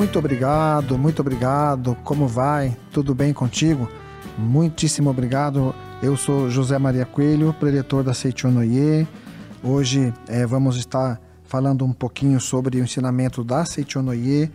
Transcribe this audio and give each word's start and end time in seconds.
Muito 0.00 0.18
obrigado, 0.18 0.96
muito 0.96 1.20
obrigado. 1.20 1.94
Como 2.02 2.26
vai? 2.26 2.74
Tudo 2.90 3.14
bem 3.14 3.34
contigo? 3.34 3.86
Muitíssimo 4.38 5.10
obrigado. 5.10 5.74
Eu 6.02 6.16
sou 6.16 6.48
José 6.48 6.78
Maria 6.78 7.04
Coelho, 7.04 7.54
preletor 7.60 8.02
da 8.02 8.14
Seichonoye. 8.14 9.06
Hoje 9.62 10.10
é, 10.26 10.46
vamos 10.46 10.78
estar 10.78 11.20
falando 11.44 11.84
um 11.84 11.92
pouquinho 11.92 12.40
sobre 12.40 12.80
o 12.80 12.82
ensinamento 12.82 13.44
da 13.44 13.66
Seichonoye, 13.66 14.50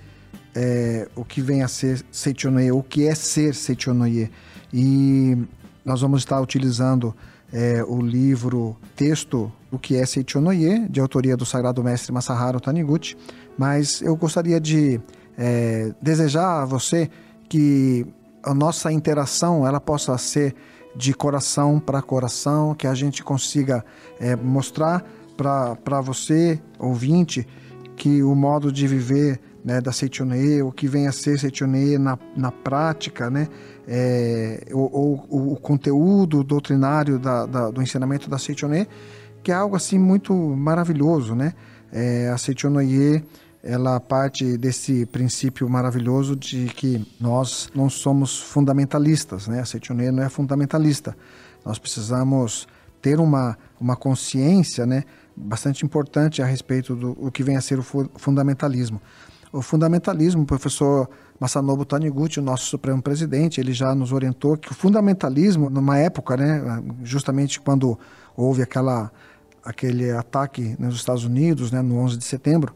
é, 0.56 1.08
o 1.16 1.24
que 1.24 1.42
vem 1.42 1.62
a 1.62 1.68
ser 1.68 2.04
Seichonoye, 2.12 2.72
o 2.72 2.82
que 2.82 3.06
é 3.06 3.14
ser 3.14 3.54
Seichonoye. 3.54 4.32
E 4.74 5.38
nós 5.86 6.02
vamos 6.02 6.22
estar 6.22 6.42
utilizando 6.42 7.16
é, 7.54 7.84
o 7.88 8.02
livro 8.02 8.76
texto 8.96 9.52
O 9.72 9.78
que 9.78 9.96
é 9.96 10.08
Seichonoye, 10.08 10.90
de 10.90 11.00
autoria 11.00 11.38
do 11.38 11.46
Sagrado 11.46 11.84
Mestre 11.84 12.12
Masaharu 12.12 12.60
Taniguchi. 12.60 13.16
Mas 13.56 14.02
eu 14.02 14.16
gostaria 14.16 14.60
de 14.60 15.00
é, 15.38 15.94
desejar 16.02 16.64
a 16.64 16.66
você 16.66 17.10
que 17.50 18.06
a 18.44 18.54
nossa 18.54 18.92
interação 18.92 19.66
ela 19.66 19.80
possa 19.80 20.18
ser 20.18 20.56
de 20.96 21.14
coração 21.14 21.80
para 21.80 22.02
coração, 22.02 22.74
que 22.74 22.88
a 22.88 22.94
gente 22.94 23.24
consiga 23.24 23.84
é, 24.20 24.36
mostrar 24.36 25.04
para 25.36 26.02
você, 26.02 26.62
ouvinte, 26.80 27.46
que 27.98 28.24
o 28.24 28.34
modo 28.34 28.72
de 28.72 28.88
viver 28.88 29.40
né, 29.64 29.82
da 29.82 29.92
Seitonei, 29.92 30.62
o 30.62 30.72
que 30.72 30.88
vem 30.88 31.08
a 31.08 31.12
ser 31.12 31.40
Seitonei 31.40 31.98
na, 31.98 32.18
na 32.38 32.52
prática, 32.52 33.30
né, 33.30 33.48
é, 33.88 34.66
ou, 34.72 35.26
o 35.30 35.56
conteúdo 35.58 36.44
doutrinário 36.44 37.18
da, 37.18 37.46
da, 37.46 37.72
do 37.72 37.82
ensinamento 37.82 38.30
da 38.30 38.38
Seitonei, 38.38 38.88
que 39.44 39.52
é 39.52 39.56
algo 39.56 39.76
assim 39.76 40.00
muito 40.00 40.34
maravilhoso, 40.34 41.36
né? 41.36 41.54
É, 41.92 42.30
a 42.30 42.38
Seitonei 42.38 43.24
ela 43.66 44.00
parte 44.00 44.58
desse 44.60 45.08
princípio 45.08 45.68
maravilhoso 45.68 46.36
de 46.36 46.68
que 46.68 47.04
nós 47.20 47.68
não 47.74 47.90
somos 47.90 48.40
fundamentalistas, 48.40 49.48
né? 49.48 49.60
A 49.60 49.66
Seitonei 49.66 50.12
não 50.12 50.22
é 50.22 50.30
fundamentalista. 50.30 51.18
Nós 51.66 51.80
precisamos 51.80 52.68
ter 53.02 53.20
uma, 53.20 53.58
uma 53.82 53.96
consciência, 53.96 54.86
né, 54.86 55.04
bastante 55.36 55.84
importante 55.84 56.44
a 56.44 56.46
respeito 56.46 56.96
do 56.96 57.18
o 57.20 57.32
que 57.32 57.44
vem 57.44 57.58
a 57.58 57.62
ser 57.62 57.80
o 57.80 57.84
fundamentalismo. 57.84 59.02
O 59.52 59.64
fundamentalismo, 59.64 60.44
o 60.44 60.46
professor 60.46 61.10
Masanobu 61.40 61.86
Taniguchi, 61.86 62.40
o 62.40 62.44
nosso 62.44 62.66
Supremo 62.66 63.02
Presidente, 63.02 63.60
ele 63.60 63.74
já 63.74 63.96
nos 63.96 64.12
orientou 64.12 64.58
que 64.58 64.72
o 64.72 64.76
fundamentalismo, 64.76 65.72
numa 65.72 65.98
época, 65.98 66.38
né, 66.38 66.84
justamente 67.04 67.60
quando 67.60 67.98
houve 68.38 68.62
aquela, 68.62 69.12
aquele 69.64 70.12
ataque 70.12 70.76
nos 70.78 70.96
Estados 70.96 71.26
Unidos, 71.26 71.72
né, 71.72 71.82
no 71.82 71.98
11 71.98 72.18
de 72.18 72.26
setembro, 72.26 72.76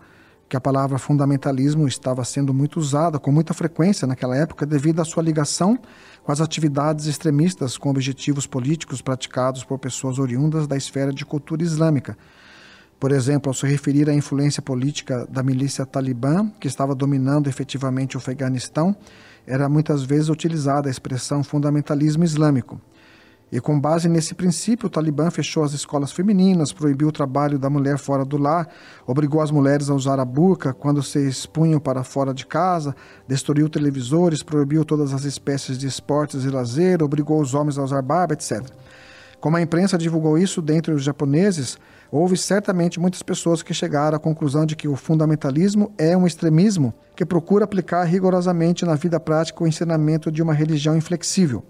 que 0.49 0.57
a 0.57 0.61
palavra 0.61 0.97
fundamentalismo 0.97 1.87
estava 1.87 2.25
sendo 2.25 2.51
muito 2.53 2.79
usada 2.79 3.19
com 3.19 3.31
muita 3.31 3.53
frequência 3.53 4.07
naquela 4.07 4.35
época 4.35 4.65
devido 4.65 4.99
à 4.99 5.05
sua 5.05 5.21
ligação 5.21 5.77
com 6.23 6.31
as 6.31 6.41
atividades 6.41 7.05
extremistas 7.05 7.77
com 7.77 7.89
objetivos 7.89 8.47
políticos 8.47 8.99
praticados 8.99 9.63
por 9.63 9.77
pessoas 9.77 10.17
oriundas 10.17 10.67
da 10.67 10.75
esfera 10.75 11.13
de 11.13 11.23
cultura 11.23 11.61
islâmica. 11.61 12.17
Por 12.99 13.11
exemplo, 13.11 13.49
ao 13.49 13.53
se 13.53 13.65
referir 13.65 14.09
à 14.09 14.13
influência 14.13 14.61
política 14.61 15.25
da 15.29 15.41
milícia 15.41 15.85
talibã, 15.85 16.51
que 16.59 16.67
estava 16.67 16.93
dominando 16.93 17.47
efetivamente 17.47 18.17
o 18.17 18.19
Afeganistão, 18.19 18.95
era 19.47 19.69
muitas 19.69 20.03
vezes 20.03 20.29
utilizada 20.29 20.89
a 20.89 20.91
expressão 20.91 21.43
fundamentalismo 21.43 22.23
islâmico. 22.23 22.81
E 23.51 23.59
com 23.59 23.79
base 23.79 24.07
nesse 24.07 24.35
princípio, 24.35 24.85
o 24.85 24.89
Talibã 24.89 25.31
fechou 25.31 25.63
as 25.63 25.73
escolas 25.73 26.11
femininas, 26.11 26.71
proibiu 26.71 27.07
o 27.07 27.11
trabalho 27.11 27.57
da 27.57 27.67
mulher 27.67 27.97
fora 27.97 28.23
do 28.23 28.37
lar, 28.37 28.67
obrigou 29.07 29.41
as 29.41 29.49
mulheres 29.49 29.89
a 29.89 29.95
usar 29.95 30.19
a 30.19 30.25
burca 30.25 30.71
quando 30.71 31.01
se 31.01 31.19
expunham 31.27 31.79
para 31.79 32.03
fora 32.03 32.31
de 32.31 32.45
casa, 32.45 32.95
destruiu 33.27 33.67
televisores, 33.67 34.43
proibiu 34.43 34.85
todas 34.85 35.13
as 35.13 35.23
espécies 35.23 35.79
de 35.79 35.87
esportes 35.87 36.43
e 36.43 36.49
lazer, 36.49 37.01
obrigou 37.01 37.41
os 37.41 37.55
homens 37.55 37.79
a 37.79 37.83
usar 37.83 38.03
barba, 38.03 38.33
etc. 38.33 38.63
Como 39.39 39.57
a 39.57 39.61
imprensa 39.61 39.97
divulgou 39.97 40.37
isso 40.37 40.61
dentre 40.61 40.93
os 40.93 41.01
japoneses, 41.01 41.79
houve 42.11 42.37
certamente 42.37 42.99
muitas 42.99 43.23
pessoas 43.23 43.63
que 43.63 43.73
chegaram 43.73 44.17
à 44.17 44.19
conclusão 44.19 44.63
de 44.63 44.75
que 44.75 44.87
o 44.87 44.95
fundamentalismo 44.95 45.91
é 45.97 46.15
um 46.15 46.27
extremismo 46.27 46.93
que 47.15 47.25
procura 47.25 47.63
aplicar 47.63 48.03
rigorosamente 48.03 48.85
na 48.85 48.95
vida 48.95 49.19
prática 49.19 49.63
o 49.63 49.67
ensinamento 49.67 50.31
de 50.31 50.43
uma 50.43 50.53
religião 50.53 50.95
inflexível. 50.95 51.63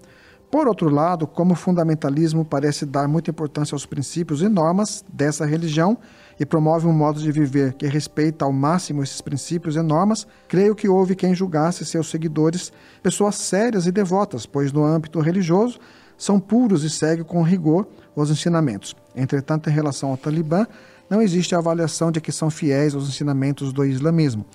Por 0.52 0.68
outro 0.68 0.90
lado, 0.90 1.28
como 1.28 1.54
o 1.54 1.56
fundamentalismo 1.56 2.44
parece 2.44 2.84
dar 2.84 3.08
muita 3.08 3.30
importância 3.30 3.76
aos 3.76 3.86
princípios 3.86 4.42
e 4.42 4.50
normas 4.50 5.06
dessa 5.14 5.46
religião 5.46 5.96
e 6.40 6.46
promove 6.46 6.88
um 6.88 6.94
modo 6.94 7.20
de 7.20 7.32
viver 7.32 7.74
que 7.74 7.86
respeita 7.86 8.46
ao 8.46 8.52
máximo 8.52 9.04
esses 9.04 9.22
princípios 9.22 9.76
e 9.76 9.82
normas, 9.82 10.26
creio 10.48 10.74
que 10.74 10.90
houve 10.90 11.16
quem 11.16 11.36
julgasse 11.36 11.86
seus 11.86 12.10
seguidores 12.10 12.72
pessoas 13.04 13.36
sérias 13.36 13.86
e 13.86 13.92
devotas, 13.92 14.48
pois 14.48 14.72
no 14.72 14.84
âmbito 14.84 15.20
religioso 15.20 15.80
são 16.18 16.40
puros 16.40 16.84
e 16.84 16.90
seguem 16.90 17.24
com 17.24 17.44
rigor 17.44 17.88
os 18.16 18.32
ensinamentos. 18.32 18.96
Entretanto, 19.16 19.70
em 19.70 19.74
relação 19.74 20.10
ao 20.10 20.18
Talibã, 20.18 20.66
não 21.10 21.22
existe 21.22 21.54
avaliação 21.54 22.12
de 22.12 22.20
que 22.20 22.32
são 22.32 22.50
fiéis 22.50 22.96
aos 22.96 23.08
ensinamentos 23.08 23.72
do 23.72 23.86
islamismo. 23.86 24.46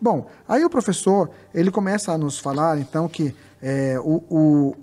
Bom, 0.00 0.26
aí 0.48 0.64
o 0.64 0.70
professor 0.70 1.30
ele 1.54 1.70
começa 1.70 2.10
a 2.12 2.18
nos 2.18 2.38
falar 2.38 2.78
então 2.78 3.06
que 3.06 3.34
é, 3.60 3.98
o, 4.00 4.22
o 4.28 4.76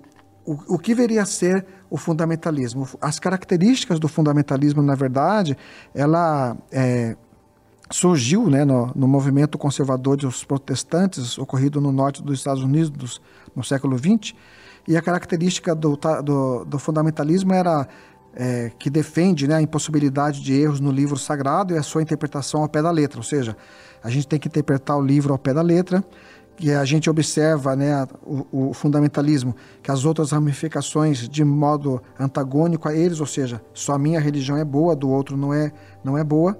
o, 0.44 0.74
o 0.74 0.78
que 0.78 0.94
viria 0.94 1.22
a 1.22 1.26
ser 1.26 1.66
o 1.88 1.96
fundamentalismo. 1.96 2.88
As 3.00 3.18
características 3.18 3.98
do 3.98 4.08
fundamentalismo, 4.08 4.82
na 4.82 4.94
verdade, 4.94 5.56
ela 5.94 6.56
é, 6.70 7.16
surgiu 7.90 8.48
né, 8.48 8.64
no, 8.64 8.92
no, 8.94 9.08
movimento 9.08 9.58
conservador 9.58 10.16
dos 10.16 10.44
protestantes, 10.44 11.36
ocorrido 11.36 11.80
no 11.80 11.90
norte 11.90 12.22
dos 12.22 12.38
Estados 12.38 12.62
Unidos 12.62 13.20
no 13.54 13.64
século 13.64 13.98
XX, 13.98 14.34
e 14.86 14.96
a 14.96 15.02
característica 15.02 15.74
do, 15.74 15.98
do, 16.24 16.64
do 16.64 16.78
fundamentalismo 16.78 17.52
era 17.52 17.86
é, 18.34 18.70
que 18.78 18.88
defende 18.88 19.46
né, 19.48 19.56
a 19.56 19.62
impossibilidade 19.62 20.40
de 20.40 20.54
erros 20.54 20.80
no 20.80 20.90
livro 20.90 21.18
sagrado 21.18 21.74
e 21.74 21.78
a 21.78 21.82
sua 21.82 22.02
interpretação 22.02 22.62
ao 22.62 22.68
pé 22.68 22.80
da 22.80 22.90
letra, 22.90 23.18
ou 23.18 23.24
seja, 23.24 23.56
a 24.02 24.08
gente 24.08 24.26
tem 24.26 24.38
que 24.38 24.48
interpretar 24.48 24.96
o 24.96 25.02
livro 25.02 25.32
ao 25.32 25.38
pé 25.38 25.52
da 25.52 25.62
letra, 25.62 26.04
que 26.60 26.72
a 26.72 26.84
gente 26.84 27.08
observa 27.08 27.74
né, 27.74 28.06
o, 28.22 28.68
o, 28.68 28.74
fundamentalismo, 28.74 29.56
que 29.82 29.90
as 29.90 30.04
outras 30.04 30.30
ramificações 30.30 31.26
de 31.26 31.42
modo 31.42 32.02
antagônico 32.18 32.86
a 32.86 32.94
eles, 32.94 33.18
ou 33.18 33.26
seja, 33.26 33.62
só 33.72 33.94
a 33.94 33.98
minha 33.98 34.20
religião 34.20 34.58
é 34.58 34.64
boa, 34.64 34.94
do 34.94 35.08
outro 35.08 35.38
não 35.38 35.54
é, 35.54 35.72
não 36.04 36.18
é 36.18 36.22
boa. 36.22 36.58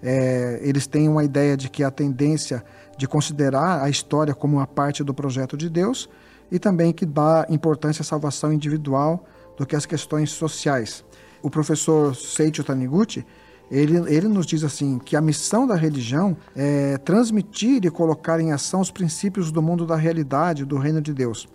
É, 0.00 0.60
eles 0.62 0.86
têm 0.86 1.08
uma 1.08 1.24
ideia 1.24 1.56
de 1.56 1.68
que 1.68 1.82
a 1.82 1.90
tendência 1.90 2.64
de 2.96 3.08
considerar 3.08 3.82
a 3.82 3.90
história 3.90 4.34
como 4.34 4.58
uma 4.58 4.68
parte 4.68 5.02
do 5.02 5.12
projeto 5.12 5.56
de 5.56 5.68
Deus 5.68 6.08
e 6.50 6.58
também 6.58 6.92
que 6.92 7.04
dá 7.04 7.44
importância 7.50 8.02
à 8.02 8.04
salvação 8.04 8.52
individual 8.52 9.26
do 9.56 9.66
que 9.66 9.74
às 9.74 9.84
questões 9.84 10.30
sociais. 10.30 11.04
O 11.42 11.50
professor 11.50 12.14
Seiichi 12.14 12.62
Taniguchi 12.62 13.26
ele, 13.70 13.98
ele 14.12 14.26
nos 14.26 14.46
diz 14.46 14.64
assim 14.64 14.98
que 14.98 15.14
a 15.14 15.20
missão 15.20 15.66
da 15.66 15.76
religião 15.76 16.36
é 16.56 16.98
transmitir 16.98 17.84
e 17.84 17.90
colocar 17.90 18.40
em 18.40 18.52
ação 18.52 18.80
os 18.80 18.90
princípios 18.90 19.52
do 19.52 19.62
mundo 19.62 19.86
da 19.86 19.94
realidade, 19.94 20.64
do 20.64 20.76
reino 20.76 21.00
de 21.00 21.14
Deus. 21.14 21.48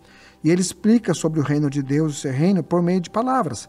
E 0.43 0.49
ele 0.49 0.61
explica 0.61 1.13
sobre 1.13 1.39
o 1.39 1.43
reino 1.43 1.69
de 1.69 1.81
Deus 1.81 2.17
e 2.17 2.21
seu 2.21 2.31
reino 2.31 2.63
por 2.63 2.81
meio 2.81 3.01
de 3.01 3.09
palavras. 3.09 3.67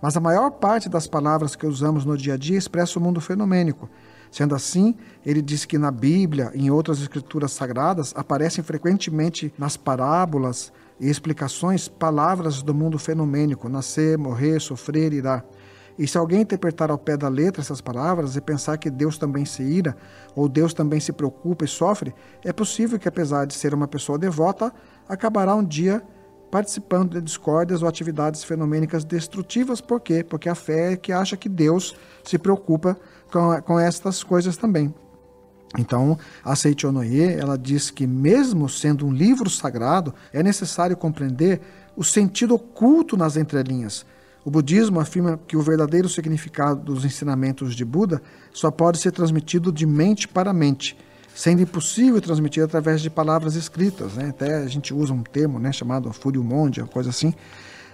Mas 0.00 0.16
a 0.16 0.20
maior 0.20 0.50
parte 0.50 0.88
das 0.88 1.06
palavras 1.08 1.56
que 1.56 1.66
usamos 1.66 2.04
no 2.04 2.16
dia 2.16 2.34
a 2.34 2.36
dia 2.36 2.56
expressa 2.56 2.98
o 2.98 3.02
mundo 3.02 3.20
fenomênico. 3.20 3.88
Sendo 4.30 4.54
assim, 4.54 4.94
ele 5.24 5.42
diz 5.42 5.64
que 5.64 5.78
na 5.78 5.90
Bíblia 5.90 6.52
e 6.54 6.66
em 6.66 6.70
outras 6.70 7.00
escrituras 7.00 7.52
sagradas 7.52 8.12
aparecem 8.14 8.62
frequentemente 8.62 9.52
nas 9.58 9.76
parábolas 9.76 10.72
e 11.00 11.08
explicações 11.08 11.88
palavras 11.88 12.62
do 12.62 12.74
mundo 12.74 12.98
fenomênico: 12.98 13.68
nascer, 13.68 14.18
morrer, 14.18 14.60
sofrer, 14.60 15.12
irá. 15.12 15.42
E 15.98 16.06
se 16.06 16.16
alguém 16.16 16.42
interpretar 16.42 16.90
ao 16.90 16.98
pé 16.98 17.16
da 17.16 17.28
letra 17.28 17.60
essas 17.60 17.80
palavras 17.80 18.36
e 18.36 18.40
pensar 18.40 18.78
que 18.78 18.88
Deus 18.88 19.18
também 19.18 19.44
se 19.44 19.62
ira, 19.62 19.96
ou 20.34 20.48
Deus 20.48 20.72
também 20.72 21.00
se 21.00 21.12
preocupa 21.12 21.64
e 21.64 21.68
sofre, 21.68 22.14
é 22.44 22.52
possível 22.52 22.98
que, 22.98 23.08
apesar 23.08 23.46
de 23.46 23.54
ser 23.54 23.74
uma 23.74 23.88
pessoa 23.88 24.18
devota, 24.18 24.72
acabará 25.08 25.54
um 25.54 25.64
dia 25.64 26.02
participando 26.50 27.14
de 27.14 27.20
discórdias 27.20 27.82
ou 27.82 27.88
atividades 27.88 28.44
fenomênicas 28.44 29.04
destrutivas. 29.04 29.80
Por 29.80 30.00
quê? 30.00 30.22
Porque 30.22 30.48
a 30.48 30.54
fé 30.54 30.92
é 30.92 30.96
que 30.96 31.12
acha 31.12 31.36
que 31.36 31.48
Deus 31.48 31.96
se 32.24 32.38
preocupa 32.38 32.96
com, 33.30 33.60
com 33.62 33.78
estas 33.78 34.22
coisas 34.22 34.56
também. 34.56 34.94
Então, 35.76 36.18
a 36.42 36.56
Seichonoye, 36.56 37.34
ela 37.34 37.58
diz 37.58 37.90
que 37.90 38.06
mesmo 38.06 38.68
sendo 38.68 39.06
um 39.06 39.12
livro 39.12 39.50
sagrado, 39.50 40.14
é 40.32 40.42
necessário 40.42 40.96
compreender 40.96 41.60
o 41.94 42.04
sentido 42.04 42.54
oculto 42.54 43.16
nas 43.16 43.36
entrelinhas, 43.36 44.06
o 44.48 44.50
budismo 44.50 44.98
afirma 44.98 45.38
que 45.46 45.58
o 45.58 45.60
verdadeiro 45.60 46.08
significado 46.08 46.80
dos 46.80 47.04
ensinamentos 47.04 47.76
de 47.76 47.84
Buda 47.84 48.22
só 48.50 48.70
pode 48.70 48.96
ser 48.96 49.12
transmitido 49.12 49.70
de 49.70 49.84
mente 49.84 50.26
para 50.26 50.54
mente, 50.54 50.96
sendo 51.34 51.60
impossível 51.60 52.18
transmitir 52.18 52.64
através 52.64 53.02
de 53.02 53.10
palavras 53.10 53.56
escritas. 53.56 54.14
Né? 54.14 54.30
Até 54.30 54.56
a 54.56 54.66
gente 54.66 54.94
usa 54.94 55.12
um 55.12 55.22
termo 55.22 55.58
né, 55.58 55.70
chamado 55.70 56.10
Furiumondia, 56.14 56.86
coisa 56.86 57.10
assim. 57.10 57.34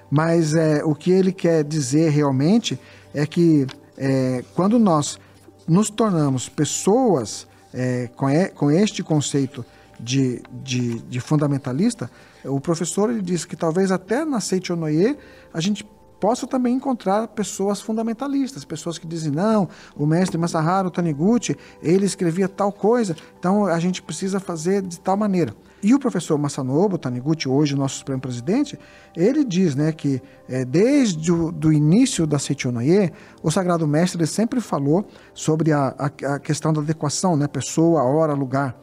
Mas 0.08 0.54
é, 0.54 0.84
o 0.84 0.94
que 0.94 1.10
ele 1.10 1.32
quer 1.32 1.64
dizer 1.64 2.10
realmente 2.10 2.78
é 3.12 3.26
que 3.26 3.66
é, 3.98 4.44
quando 4.54 4.78
nós 4.78 5.18
nos 5.66 5.90
tornamos 5.90 6.48
pessoas 6.48 7.48
é, 7.72 8.08
com, 8.14 8.28
com 8.54 8.70
este 8.70 9.02
conceito 9.02 9.66
de, 9.98 10.40
de, 10.62 11.00
de 11.00 11.18
fundamentalista, 11.18 12.08
o 12.44 12.60
professor 12.60 13.10
ele 13.10 13.22
diz 13.22 13.44
que 13.44 13.56
talvez 13.56 13.90
até 13.90 14.24
na 14.24 14.38
Seichonoye 14.38 15.18
a 15.52 15.60
gente 15.60 15.84
possa 16.24 16.46
também 16.46 16.74
encontrar 16.74 17.28
pessoas 17.28 17.82
fundamentalistas, 17.82 18.64
pessoas 18.64 18.96
que 18.96 19.06
dizem, 19.06 19.30
não, 19.30 19.68
o 19.94 20.06
mestre 20.06 20.38
Masaharu 20.38 20.90
Taniguchi, 20.90 21.54
ele 21.82 22.06
escrevia 22.06 22.48
tal 22.48 22.72
coisa, 22.72 23.14
então 23.38 23.66
a 23.66 23.78
gente 23.78 24.00
precisa 24.00 24.40
fazer 24.40 24.80
de 24.80 24.98
tal 24.98 25.18
maneira. 25.18 25.54
E 25.82 25.92
o 25.92 25.98
professor 25.98 26.38
Masanobu 26.38 26.96
Taniguchi, 26.96 27.46
hoje 27.46 27.76
nosso 27.76 27.96
Supremo 27.98 28.22
Presidente, 28.22 28.78
ele 29.14 29.44
diz 29.44 29.74
né, 29.74 29.92
que 29.92 30.22
é, 30.48 30.64
desde 30.64 31.30
o 31.30 31.52
do 31.52 31.70
início 31.70 32.26
da 32.26 32.38
Seichonoye, 32.38 33.12
o 33.42 33.50
Sagrado 33.50 33.86
Mestre 33.86 34.26
sempre 34.26 34.62
falou 34.62 35.06
sobre 35.34 35.72
a, 35.72 35.94
a, 35.98 36.36
a 36.36 36.38
questão 36.38 36.72
da 36.72 36.80
adequação, 36.80 37.36
né, 37.36 37.46
pessoa, 37.46 38.02
hora, 38.02 38.32
lugar 38.32 38.74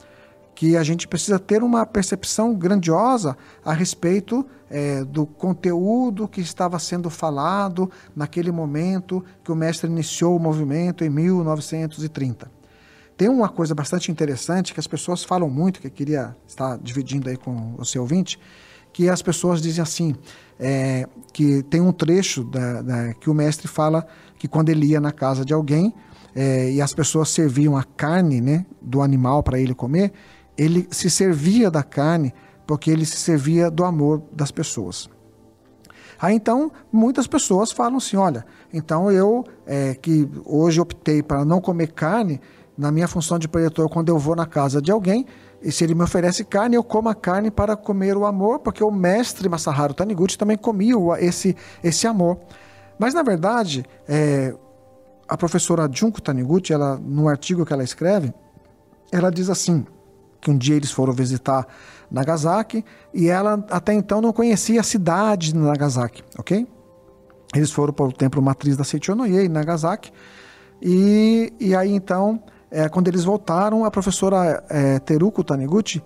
que 0.61 0.77
a 0.77 0.83
gente 0.83 1.07
precisa 1.07 1.39
ter 1.39 1.63
uma 1.63 1.87
percepção 1.87 2.53
grandiosa 2.53 3.35
a 3.65 3.73
respeito 3.73 4.45
é, 4.69 5.03
do 5.03 5.25
conteúdo 5.25 6.27
que 6.27 6.39
estava 6.39 6.77
sendo 6.77 7.09
falado 7.09 7.89
naquele 8.15 8.51
momento 8.51 9.25
que 9.43 9.51
o 9.51 9.55
mestre 9.55 9.89
iniciou 9.89 10.37
o 10.37 10.39
movimento 10.39 11.03
em 11.03 11.09
1930. 11.09 12.51
Tem 13.17 13.27
uma 13.27 13.49
coisa 13.49 13.73
bastante 13.73 14.11
interessante 14.11 14.71
que 14.71 14.79
as 14.79 14.85
pessoas 14.85 15.23
falam 15.23 15.49
muito, 15.49 15.81
que 15.81 15.87
eu 15.87 15.91
queria 15.91 16.37
estar 16.47 16.77
dividindo 16.77 17.27
aí 17.27 17.37
com 17.37 17.73
o 17.79 17.83
seu 17.83 18.03
ouvinte, 18.03 18.39
que 18.93 19.09
as 19.09 19.23
pessoas 19.23 19.63
dizem 19.63 19.81
assim, 19.81 20.15
é, 20.59 21.09
que 21.33 21.63
tem 21.63 21.81
um 21.81 21.91
trecho 21.91 22.43
da, 22.43 22.83
da, 22.83 23.13
que 23.15 23.31
o 23.31 23.33
mestre 23.33 23.67
fala 23.67 24.05
que 24.37 24.47
quando 24.47 24.69
ele 24.69 24.85
ia 24.85 25.01
na 25.01 25.11
casa 25.11 25.43
de 25.43 25.55
alguém 25.55 25.91
é, 26.35 26.71
e 26.71 26.79
as 26.79 26.93
pessoas 26.93 27.29
serviam 27.29 27.75
a 27.75 27.83
carne 27.83 28.39
né, 28.39 28.63
do 28.79 29.01
animal 29.01 29.41
para 29.41 29.59
ele 29.59 29.73
comer, 29.73 30.13
ele 30.57 30.87
se 30.91 31.09
servia 31.09 31.69
da 31.71 31.83
carne 31.83 32.33
porque 32.65 32.89
ele 32.89 33.05
se 33.05 33.17
servia 33.17 33.69
do 33.69 33.83
amor 33.83 34.21
das 34.31 34.51
pessoas. 34.51 35.09
Aí 36.19 36.35
então 36.35 36.71
muitas 36.91 37.27
pessoas 37.27 37.71
falam 37.71 37.97
assim: 37.97 38.15
olha, 38.15 38.45
então 38.71 39.11
eu 39.11 39.43
é, 39.65 39.95
que 39.95 40.29
hoje 40.45 40.79
optei 40.79 41.23
para 41.23 41.43
não 41.43 41.59
comer 41.59 41.91
carne, 41.93 42.39
na 42.77 42.91
minha 42.91 43.07
função 43.07 43.37
de 43.37 43.47
preletor, 43.47 43.89
quando 43.89 44.09
eu 44.09 44.17
vou 44.17 44.35
na 44.35 44.45
casa 44.45 44.81
de 44.81 44.91
alguém, 44.91 45.25
e 45.61 45.71
se 45.71 45.83
ele 45.83 45.93
me 45.93 46.03
oferece 46.03 46.43
carne, 46.43 46.75
eu 46.75 46.83
como 46.83 47.09
a 47.09 47.15
carne 47.15 47.51
para 47.51 47.75
comer 47.75 48.17
o 48.17 48.25
amor, 48.25 48.59
porque 48.59 48.83
o 48.83 48.89
mestre 48.89 49.47
Masaharu 49.47 49.93
Taniguchi 49.93 50.37
também 50.37 50.57
comia 50.57 50.95
esse, 51.19 51.55
esse 51.83 52.07
amor. 52.07 52.39
Mas 52.97 53.13
na 53.13 53.21
verdade, 53.21 53.85
é, 54.07 54.55
a 55.27 55.37
professora 55.37 55.89
Junko 55.91 56.21
Taniguchi, 56.21 56.73
ela, 56.73 56.97
no 56.97 57.27
artigo 57.27 57.65
que 57.65 57.73
ela 57.73 57.83
escreve, 57.83 58.33
ela 59.11 59.29
diz 59.29 59.49
assim: 59.49 59.85
que 60.41 60.49
um 60.49 60.57
dia 60.57 60.75
eles 60.75 60.91
foram 60.91 61.13
visitar 61.13 61.67
Nagasaki 62.09 62.83
e 63.13 63.29
ela 63.29 63.63
até 63.69 63.93
então 63.93 64.19
não 64.19 64.33
conhecia 64.33 64.81
a 64.81 64.83
cidade 64.83 65.53
de 65.53 65.57
Nagasaki, 65.57 66.23
ok? 66.37 66.67
Eles 67.55 67.71
foram 67.71 67.93
para 67.93 68.05
o 68.05 68.11
templo 68.11 68.41
matriz 68.41 68.75
da 68.75 68.83
Seichonoye 68.83 69.45
em 69.45 69.49
Nagasaki 69.49 70.11
e, 70.81 71.53
e 71.59 71.75
aí 71.75 71.93
então, 71.93 72.41
é, 72.71 72.89
quando 72.89 73.07
eles 73.07 73.23
voltaram, 73.23 73.85
a 73.85 73.91
professora 73.91 74.63
é, 74.69 74.99
Teruko 74.99 75.43
Taniguchi, 75.43 76.03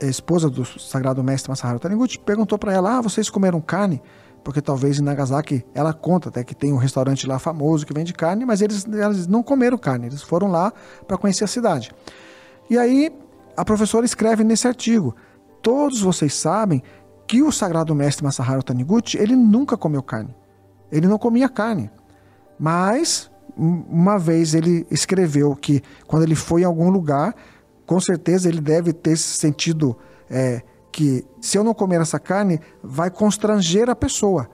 esposa 0.00 0.50
do 0.50 0.64
sagrado 0.64 1.22
mestre 1.22 1.48
Masaharu 1.48 1.78
Taniguchi, 1.78 2.18
perguntou 2.18 2.58
para 2.58 2.72
ela, 2.72 2.98
ah, 2.98 3.00
vocês 3.00 3.30
comeram 3.30 3.60
carne? 3.60 4.02
Porque 4.42 4.60
talvez 4.60 4.98
em 4.98 5.02
Nagasaki, 5.02 5.64
ela 5.74 5.92
conta 5.92 6.28
até 6.28 6.42
que 6.44 6.54
tem 6.54 6.72
um 6.72 6.76
restaurante 6.76 7.26
lá 7.26 7.38
famoso 7.38 7.86
que 7.86 7.92
vende 7.92 8.12
carne, 8.12 8.44
mas 8.44 8.60
eles, 8.60 8.86
eles 8.86 9.26
não 9.26 9.42
comeram 9.42 9.78
carne, 9.78 10.06
eles 10.06 10.22
foram 10.22 10.48
lá 10.48 10.72
para 11.06 11.16
conhecer 11.16 11.44
a 11.44 11.48
cidade. 11.48 11.92
E 12.68 12.78
aí 12.78 13.12
a 13.56 13.64
professora 13.64 14.04
escreve 14.04 14.44
nesse 14.44 14.68
artigo: 14.68 15.14
todos 15.62 16.00
vocês 16.00 16.34
sabem 16.34 16.82
que 17.26 17.42
o 17.42 17.50
sagrado 17.50 17.94
mestre 17.94 18.24
Masaharu 18.24 18.62
Taniguchi 18.62 19.18
ele 19.18 19.34
nunca 19.34 19.76
comeu 19.76 20.02
carne. 20.02 20.34
Ele 20.92 21.08
não 21.08 21.18
comia 21.18 21.48
carne. 21.48 21.90
Mas 22.58 23.30
uma 23.56 24.18
vez 24.18 24.54
ele 24.54 24.86
escreveu 24.90 25.56
que 25.56 25.82
quando 26.06 26.22
ele 26.22 26.34
foi 26.34 26.62
em 26.62 26.64
algum 26.64 26.90
lugar, 26.90 27.34
com 27.86 27.98
certeza 27.98 28.48
ele 28.48 28.60
deve 28.60 28.92
ter 28.92 29.16
sentido 29.16 29.96
é, 30.30 30.62
que 30.92 31.24
se 31.40 31.58
eu 31.58 31.64
não 31.64 31.74
comer 31.74 32.00
essa 32.00 32.18
carne, 32.18 32.60
vai 32.82 33.10
constranger 33.10 33.90
a 33.90 33.96
pessoa. 33.96 34.48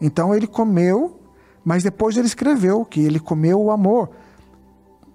Então 0.00 0.34
ele 0.34 0.46
comeu, 0.46 1.20
mas 1.64 1.82
depois 1.82 2.16
ele 2.16 2.26
escreveu 2.26 2.84
que 2.84 3.00
ele 3.00 3.18
comeu 3.20 3.60
o 3.60 3.70
amor 3.70 4.10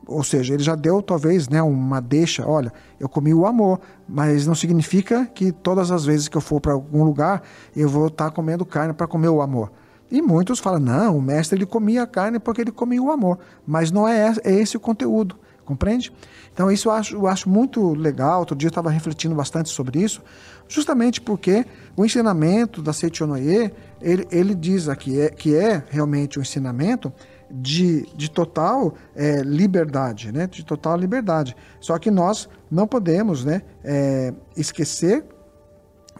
ou 0.08 0.24
seja, 0.24 0.54
ele 0.54 0.64
já 0.64 0.76
deu 0.76 1.02
talvez 1.02 1.48
né, 1.48 1.62
uma 1.62 2.02
deixa, 2.02 2.48
olha, 2.48 2.74
eu 3.00 3.08
comi 3.08 3.34
o 3.34 3.46
amor, 3.46 3.80
mas 4.08 4.48
não 4.48 4.56
significa 4.56 5.26
que 5.26 5.52
todas 5.52 5.92
as 5.92 6.06
vezes 6.06 6.28
que 6.28 6.38
eu 6.38 6.42
for 6.42 6.60
para 6.60 6.74
algum 6.74 7.04
lugar 7.04 7.44
eu 7.76 7.88
vou 7.88 8.08
estar 8.08 8.26
tá 8.26 8.32
comendo 8.32 8.66
carne 8.66 8.94
para 8.94 9.08
comer 9.08 9.30
o 9.30 9.42
amor. 9.42 9.72
E 10.10 10.22
muitos 10.22 10.60
falam, 10.60 10.80
não, 10.80 11.18
o 11.18 11.22
mestre 11.22 11.58
ele 11.58 11.66
comia 11.66 12.06
carne 12.06 12.38
porque 12.38 12.62
ele 12.62 12.72
comia 12.72 13.02
o 13.02 13.12
amor, 13.12 13.40
mas 13.66 13.92
não 13.92 14.08
é, 14.08 14.34
é 14.44 14.52
esse 14.52 14.76
o 14.76 14.80
conteúdo, 14.80 15.38
compreende? 15.72 16.12
Então 16.54 16.70
isso 16.70 16.90
eu 16.90 16.92
acho, 16.92 17.16
eu 17.16 17.28
acho 17.28 17.50
muito 17.50 17.94
legal, 17.94 18.40
outro 18.40 18.56
dia 18.56 18.68
eu 18.68 18.72
estava 18.72 18.90
refletindo 18.90 19.34
bastante 19.34 19.70
sobre 19.70 20.02
isso, 20.02 20.22
justamente 20.68 21.22
porque 21.22 21.66
o 21.96 22.06
ensinamento 22.06 22.82
da 22.82 22.92
Seichonoye, 22.92 23.72
ele, 24.02 24.28
ele 24.32 24.54
diz 24.54 24.90
aqui 24.90 25.20
é, 25.20 25.30
que 25.30 25.56
é 25.56 25.82
realmente 25.90 26.38
um 26.38 26.42
ensinamento 26.42 27.12
de, 27.50 28.06
de 28.16 28.30
total 28.30 28.94
é, 29.16 29.42
liberdade, 29.42 30.32
né? 30.32 30.48
de 30.48 30.66
total 30.66 30.98
liberdade. 30.98 31.56
Só 31.80 31.98
que 31.98 32.12
nós 32.12 32.50
não 32.70 32.86
podemos 32.86 33.46
né, 33.46 33.62
é, 33.84 34.34
esquecer 34.56 35.24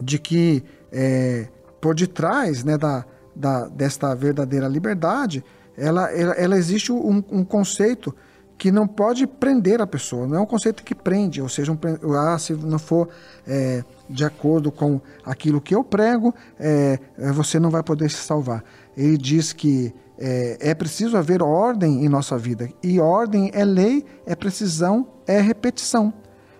de 0.00 0.18
que 0.18 0.64
é, 0.90 1.48
por 1.80 1.94
detrás 1.94 2.64
né, 2.64 2.78
da, 2.78 3.04
da, 3.36 3.68
desta 3.68 4.14
verdadeira 4.14 4.66
liberdade, 4.66 5.44
ela, 5.76 6.10
ela, 6.12 6.34
ela 6.34 6.56
existe 6.56 6.92
um, 6.92 7.22
um, 7.30 7.44
conceito 7.44 8.14
que 8.62 8.70
não 8.70 8.86
pode 8.86 9.26
prender 9.26 9.82
a 9.82 9.86
pessoa, 9.88 10.24
não 10.24 10.36
é 10.36 10.40
um 10.40 10.46
conceito 10.46 10.84
que 10.84 10.94
prende, 10.94 11.42
ou 11.42 11.48
seja, 11.48 11.72
um, 11.72 11.78
ah, 12.12 12.38
se 12.38 12.52
não 12.52 12.78
for 12.78 13.08
é, 13.44 13.82
de 14.08 14.24
acordo 14.24 14.70
com 14.70 15.00
aquilo 15.26 15.60
que 15.60 15.74
eu 15.74 15.82
prego, 15.82 16.32
é, 16.60 16.96
você 17.34 17.58
não 17.58 17.70
vai 17.70 17.82
poder 17.82 18.08
se 18.08 18.18
salvar. 18.18 18.62
Ele 18.96 19.18
diz 19.18 19.52
que 19.52 19.92
é, 20.16 20.58
é 20.60 20.74
preciso 20.76 21.16
haver 21.16 21.42
ordem 21.42 22.04
em 22.04 22.08
nossa 22.08 22.38
vida. 22.38 22.70
E 22.80 23.00
ordem 23.00 23.50
é 23.52 23.64
lei, 23.64 24.06
é 24.24 24.36
precisão, 24.36 25.08
é 25.26 25.40
repetição. 25.40 26.14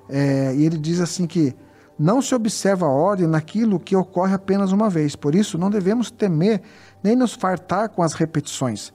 É, 0.08 0.52
e 0.56 0.66
ele 0.66 0.78
diz 0.78 0.98
assim 0.98 1.24
que 1.24 1.54
não 1.96 2.20
se 2.20 2.34
observa 2.34 2.84
a 2.84 2.90
ordem 2.90 3.28
naquilo 3.28 3.78
que 3.78 3.94
ocorre 3.94 4.34
apenas 4.34 4.72
uma 4.72 4.90
vez. 4.90 5.14
Por 5.14 5.36
isso, 5.36 5.56
não 5.56 5.70
devemos 5.70 6.10
temer 6.10 6.62
nem 7.00 7.14
nos 7.14 7.32
fartar 7.32 7.90
com 7.90 8.02
as 8.02 8.12
repetições. 8.12 8.92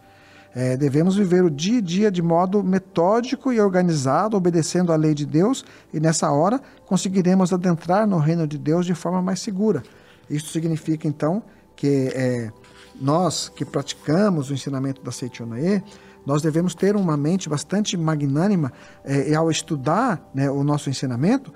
É, 0.60 0.76
devemos 0.76 1.16
viver 1.16 1.44
o 1.44 1.52
dia 1.52 1.78
a 1.78 1.82
dia 1.82 2.12
de 2.12 2.20
modo 2.20 2.64
metódico 2.64 3.54
e 3.54 3.62
organizado, 3.62 4.36
obedecendo 4.36 4.92
à 4.92 4.96
lei 4.96 5.14
de 5.14 5.24
Deus, 5.24 5.64
e 5.94 6.00
nessa 6.00 6.32
hora 6.32 6.60
conseguiremos 6.88 7.54
adentrar 7.54 8.08
no 8.08 8.18
reino 8.18 8.48
de 8.48 8.58
Deus 8.58 8.84
de 8.84 8.96
forma 8.96 9.22
mais 9.22 9.40
segura. 9.40 9.84
Isso 10.28 10.48
significa, 10.48 11.08
então, 11.08 11.44
que 11.76 12.12
é, 12.12 12.52
nós 13.00 13.50
que 13.56 13.64
praticamos 13.64 14.50
o 14.50 14.54
ensinamento 14.56 15.00
da 15.04 15.12
Seichonae, 15.12 15.84
nós 16.26 16.42
devemos 16.42 16.74
ter 16.74 16.96
uma 16.96 17.16
mente 17.16 17.48
bastante 17.48 17.96
magnânima 17.96 18.74
é, 19.06 19.36
ao 19.36 19.52
estudar 19.52 20.28
né, 20.34 20.50
o 20.50 20.64
nosso 20.64 20.90
ensinamento, 20.90 21.54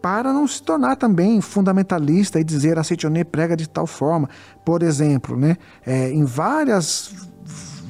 para 0.00 0.32
não 0.32 0.46
se 0.46 0.62
tornar 0.62 0.94
também 0.94 1.40
fundamentalista 1.40 2.38
e 2.38 2.44
dizer 2.44 2.78
a 2.78 2.84
Seichonae 2.84 3.24
prega 3.24 3.56
de 3.56 3.68
tal 3.68 3.88
forma. 3.88 4.30
Por 4.64 4.84
exemplo, 4.84 5.36
né, 5.36 5.56
é, 5.84 6.10
em 6.10 6.24
vários 6.24 7.34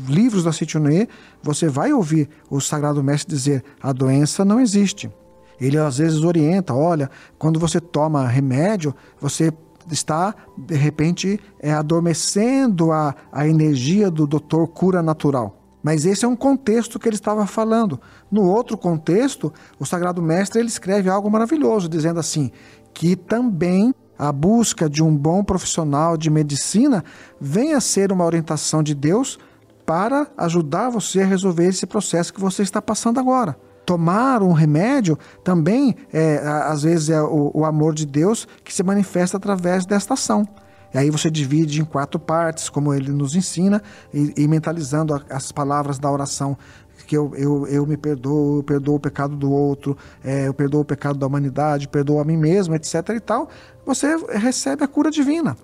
livros 0.08 0.44
da 0.44 0.52
Seichonae, 0.52 1.08
você 1.42 1.68
vai 1.68 1.92
ouvir 1.92 2.28
o 2.50 2.60
Sagrado 2.60 3.02
Mestre 3.02 3.34
dizer 3.34 3.64
a 3.82 3.92
doença 3.92 4.44
não 4.44 4.60
existe. 4.60 5.10
Ele 5.60 5.78
às 5.78 5.98
vezes 5.98 6.22
orienta, 6.22 6.74
olha, 6.74 7.10
quando 7.38 7.58
você 7.58 7.80
toma 7.80 8.26
remédio, 8.26 8.94
você 9.20 9.52
está, 9.90 10.34
de 10.56 10.74
repente, 10.74 11.40
é, 11.60 11.72
adormecendo 11.72 12.92
a, 12.92 13.14
a 13.32 13.46
energia 13.46 14.10
do 14.10 14.26
doutor 14.26 14.66
cura 14.68 15.02
natural. 15.02 15.62
Mas 15.82 16.04
esse 16.04 16.24
é 16.24 16.28
um 16.28 16.34
contexto 16.34 16.98
que 16.98 17.08
ele 17.08 17.14
estava 17.14 17.46
falando. 17.46 18.00
No 18.30 18.42
outro 18.42 18.76
contexto, 18.76 19.52
o 19.78 19.86
Sagrado 19.86 20.20
Mestre 20.20 20.60
ele 20.60 20.68
escreve 20.68 21.08
algo 21.08 21.30
maravilhoso, 21.30 21.88
dizendo 21.88 22.18
assim: 22.18 22.50
que 22.92 23.14
também 23.14 23.94
a 24.18 24.32
busca 24.32 24.88
de 24.88 25.02
um 25.02 25.14
bom 25.16 25.44
profissional 25.44 26.16
de 26.16 26.30
medicina 26.30 27.04
venha 27.40 27.76
a 27.76 27.80
ser 27.80 28.10
uma 28.10 28.24
orientação 28.24 28.82
de 28.82 28.94
Deus 28.94 29.38
para 29.86 30.26
ajudar 30.36 30.90
você 30.90 31.22
a 31.22 31.26
resolver 31.26 31.66
esse 31.66 31.86
processo 31.86 32.34
que 32.34 32.40
você 32.40 32.62
está 32.62 32.82
passando 32.82 33.20
agora 33.20 33.56
tomar 33.86 34.42
um 34.42 34.52
remédio 34.52 35.16
também, 35.44 35.94
é, 36.12 36.38
às 36.38 36.82
vezes, 36.82 37.08
é 37.08 37.22
o, 37.22 37.52
o 37.54 37.64
amor 37.64 37.94
de 37.94 38.04
Deus 38.04 38.46
que 38.64 38.74
se 38.74 38.82
manifesta 38.82 39.36
através 39.36 39.86
desta 39.86 40.14
ação. 40.14 40.46
E 40.92 40.98
aí 40.98 41.08
você 41.08 41.30
divide 41.30 41.80
em 41.80 41.84
quatro 41.84 42.18
partes, 42.18 42.68
como 42.68 42.92
ele 42.92 43.12
nos 43.12 43.36
ensina, 43.36 43.80
e, 44.12 44.34
e 44.36 44.48
mentalizando 44.48 45.22
as 45.30 45.52
palavras 45.52 45.98
da 45.98 46.10
oração 46.10 46.58
que 47.06 47.16
eu, 47.16 47.32
eu, 47.36 47.66
eu 47.68 47.86
me 47.86 47.96
perdoo, 47.96 48.56
eu 48.56 48.62
perdoo 48.64 48.96
o 48.96 49.00
pecado 49.00 49.36
do 49.36 49.52
outro, 49.52 49.96
é, 50.24 50.48
eu 50.48 50.54
perdoo 50.54 50.80
o 50.80 50.84
pecado 50.84 51.18
da 51.18 51.26
humanidade, 51.26 51.86
perdoo 51.86 52.18
a 52.18 52.24
mim 52.24 52.36
mesmo, 52.36 52.74
etc. 52.74 52.94
e 53.10 53.20
tal, 53.20 53.48
você 53.84 54.16
recebe 54.32 54.82
a 54.82 54.88
cura 54.88 55.10
divina. 55.10 55.56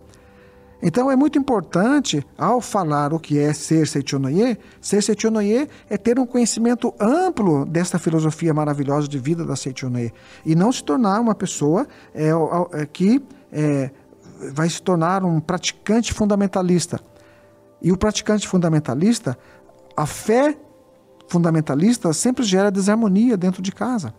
Então 0.82 1.08
é 1.08 1.14
muito 1.14 1.38
importante, 1.38 2.26
ao 2.36 2.60
falar 2.60 3.12
o 3.12 3.20
que 3.20 3.38
é 3.38 3.54
ser 3.54 3.86
Seichonoye, 3.86 4.58
ser 4.80 5.00
Seichonoye 5.00 5.68
é 5.88 5.96
ter 5.96 6.18
um 6.18 6.26
conhecimento 6.26 6.92
amplo 6.98 7.64
desta 7.64 8.00
filosofia 8.00 8.52
maravilhosa 8.52 9.06
de 9.06 9.16
vida 9.16 9.44
da 9.44 9.54
Seichonoye 9.54 10.12
e 10.44 10.56
não 10.56 10.72
se 10.72 10.82
tornar 10.82 11.20
uma 11.20 11.36
pessoa 11.36 11.86
é, 12.12 12.30
é, 12.72 12.86
que 12.86 13.22
é, 13.52 13.92
vai 14.52 14.68
se 14.68 14.82
tornar 14.82 15.24
um 15.24 15.38
praticante 15.38 16.12
fundamentalista. 16.12 16.98
E 17.80 17.92
o 17.92 17.96
praticante 17.96 18.48
fundamentalista, 18.48 19.38
a 19.96 20.04
fé 20.04 20.56
fundamentalista 21.28 22.12
sempre 22.12 22.42
gera 22.42 22.72
desarmonia 22.72 23.36
dentro 23.36 23.62
de 23.62 23.70
casa. 23.70 24.12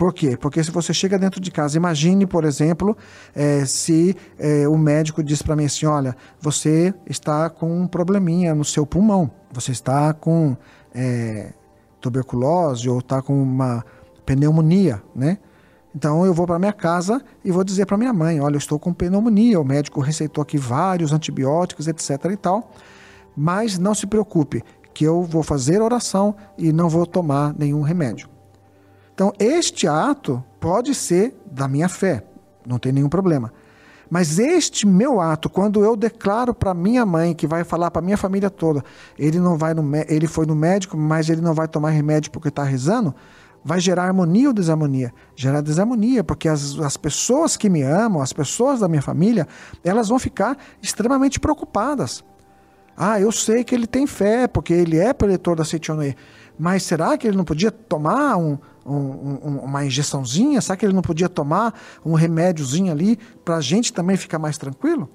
Por 0.00 0.14
quê? 0.14 0.34
Porque 0.34 0.64
se 0.64 0.70
você 0.70 0.94
chega 0.94 1.18
dentro 1.18 1.38
de 1.38 1.50
casa, 1.50 1.76
imagine, 1.76 2.24
por 2.24 2.44
exemplo, 2.44 2.96
é, 3.34 3.66
se 3.66 4.16
é, 4.38 4.66
o 4.66 4.78
médico 4.78 5.22
diz 5.22 5.42
para 5.42 5.54
mim 5.54 5.66
assim: 5.66 5.84
olha, 5.84 6.16
você 6.40 6.94
está 7.04 7.50
com 7.50 7.82
um 7.82 7.86
probleminha 7.86 8.54
no 8.54 8.64
seu 8.64 8.86
pulmão, 8.86 9.30
você 9.52 9.72
está 9.72 10.14
com 10.14 10.56
é, 10.94 11.52
tuberculose 12.00 12.88
ou 12.88 13.00
está 13.00 13.20
com 13.20 13.42
uma 13.42 13.84
pneumonia, 14.24 15.02
né? 15.14 15.36
Então 15.94 16.24
eu 16.24 16.32
vou 16.32 16.46
para 16.46 16.58
minha 16.58 16.72
casa 16.72 17.22
e 17.44 17.52
vou 17.52 17.62
dizer 17.62 17.84
para 17.84 17.98
minha 17.98 18.14
mãe: 18.14 18.40
olha, 18.40 18.54
eu 18.54 18.58
estou 18.58 18.78
com 18.78 18.94
pneumonia, 18.94 19.60
o 19.60 19.64
médico 19.64 20.00
receitou 20.00 20.40
aqui 20.40 20.56
vários 20.56 21.12
antibióticos, 21.12 21.86
etc. 21.86 22.24
e 22.32 22.36
tal. 22.38 22.72
Mas 23.36 23.78
não 23.78 23.94
se 23.94 24.06
preocupe, 24.06 24.64
que 24.94 25.04
eu 25.04 25.24
vou 25.24 25.42
fazer 25.42 25.82
oração 25.82 26.34
e 26.56 26.72
não 26.72 26.88
vou 26.88 27.04
tomar 27.04 27.54
nenhum 27.54 27.82
remédio. 27.82 28.39
Então, 29.20 29.34
este 29.38 29.86
ato 29.86 30.42
pode 30.58 30.94
ser 30.94 31.38
da 31.44 31.68
minha 31.68 31.90
fé, 31.90 32.24
não 32.66 32.78
tem 32.78 32.90
nenhum 32.90 33.10
problema. 33.10 33.52
Mas 34.08 34.38
este 34.38 34.86
meu 34.86 35.20
ato, 35.20 35.50
quando 35.50 35.84
eu 35.84 35.94
declaro 35.94 36.54
para 36.54 36.72
minha 36.72 37.04
mãe, 37.04 37.34
que 37.34 37.46
vai 37.46 37.62
falar 37.62 37.90
para 37.90 38.00
minha 38.00 38.16
família 38.16 38.48
toda, 38.48 38.82
ele 39.18 39.38
não 39.38 39.58
vai 39.58 39.74
no, 39.74 39.84
ele 40.08 40.26
foi 40.26 40.46
no 40.46 40.56
médico, 40.56 40.96
mas 40.96 41.28
ele 41.28 41.42
não 41.42 41.52
vai 41.52 41.68
tomar 41.68 41.90
remédio 41.90 42.30
porque 42.30 42.48
está 42.48 42.64
rezando, 42.64 43.14
vai 43.62 43.78
gerar 43.78 44.04
harmonia 44.04 44.48
ou 44.48 44.54
desarmonia? 44.54 45.12
Gerar 45.36 45.60
desarmonia, 45.60 46.24
porque 46.24 46.48
as, 46.48 46.78
as 46.78 46.96
pessoas 46.96 47.58
que 47.58 47.68
me 47.68 47.82
amam, 47.82 48.22
as 48.22 48.32
pessoas 48.32 48.80
da 48.80 48.88
minha 48.88 49.02
família, 49.02 49.46
elas 49.84 50.08
vão 50.08 50.18
ficar 50.18 50.56
extremamente 50.80 51.38
preocupadas. 51.38 52.24
Ah, 52.96 53.20
eu 53.20 53.30
sei 53.30 53.64
que 53.64 53.74
ele 53.74 53.86
tem 53.86 54.06
fé, 54.06 54.48
porque 54.48 54.72
ele 54.72 54.96
é 54.96 55.12
preletor 55.12 55.56
da 55.56 55.64
Seichonoe, 55.64 56.16
mas 56.58 56.84
será 56.84 57.18
que 57.18 57.28
ele 57.28 57.36
não 57.36 57.44
podia 57.44 57.70
tomar 57.70 58.38
um, 58.38 58.58
um, 58.84 58.94
um, 58.94 59.58
uma 59.64 59.84
injeçãozinha? 59.84 60.60
Será 60.60 60.76
que 60.76 60.84
ele 60.84 60.92
não 60.92 61.02
podia 61.02 61.28
tomar 61.28 61.74
um 62.04 62.14
remédiozinho 62.14 62.92
ali 62.92 63.18
para 63.44 63.56
a 63.56 63.60
gente 63.60 63.92
também 63.92 64.16
ficar 64.16 64.38
mais 64.38 64.58
tranquilo? 64.58 65.08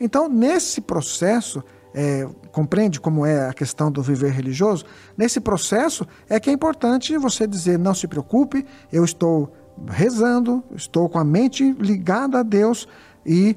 Então, 0.00 0.28
nesse 0.28 0.80
processo, 0.80 1.62
é, 1.94 2.28
compreende 2.52 3.00
como 3.00 3.26
é 3.26 3.48
a 3.48 3.52
questão 3.52 3.90
do 3.90 4.02
viver 4.02 4.30
religioso? 4.30 4.84
Nesse 5.16 5.40
processo 5.40 6.06
é 6.28 6.38
que 6.38 6.50
é 6.50 6.52
importante 6.52 7.16
você 7.18 7.46
dizer: 7.46 7.78
não 7.78 7.94
se 7.94 8.06
preocupe, 8.06 8.64
eu 8.92 9.04
estou 9.04 9.52
rezando, 9.86 10.62
estou 10.74 11.08
com 11.08 11.18
a 11.18 11.24
mente 11.24 11.72
ligada 11.72 12.40
a 12.40 12.42
Deus 12.42 12.86
e 13.24 13.56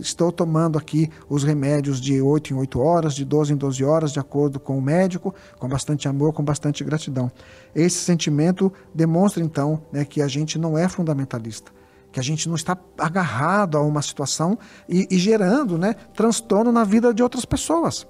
estou 0.00 0.30
tomando 0.30 0.78
aqui 0.78 1.10
os 1.28 1.42
remédios 1.42 2.00
de 2.00 2.20
8 2.20 2.52
em 2.52 2.56
8 2.56 2.80
horas, 2.80 3.14
de 3.14 3.24
12 3.24 3.52
em 3.52 3.56
12 3.56 3.84
horas, 3.84 4.12
de 4.12 4.20
acordo 4.20 4.60
com 4.60 4.78
o 4.78 4.82
médico, 4.82 5.34
com 5.58 5.68
bastante 5.68 6.08
amor, 6.08 6.32
com 6.32 6.42
bastante 6.42 6.84
gratidão. 6.84 7.30
Esse 7.74 7.98
sentimento 7.98 8.72
demonstra 8.94 9.42
então 9.42 9.82
né, 9.92 10.04
que 10.04 10.22
a 10.22 10.28
gente 10.28 10.58
não 10.58 10.76
é 10.76 10.88
fundamentalista, 10.88 11.72
que 12.12 12.20
a 12.20 12.22
gente 12.22 12.48
não 12.48 12.54
está 12.54 12.76
agarrado 12.98 13.76
a 13.76 13.82
uma 13.82 14.02
situação 14.02 14.58
e, 14.88 15.06
e 15.10 15.18
gerando 15.18 15.78
né, 15.78 15.94
transtorno 16.14 16.70
na 16.70 16.84
vida 16.84 17.12
de 17.12 17.22
outras 17.22 17.44
pessoas. 17.44 18.06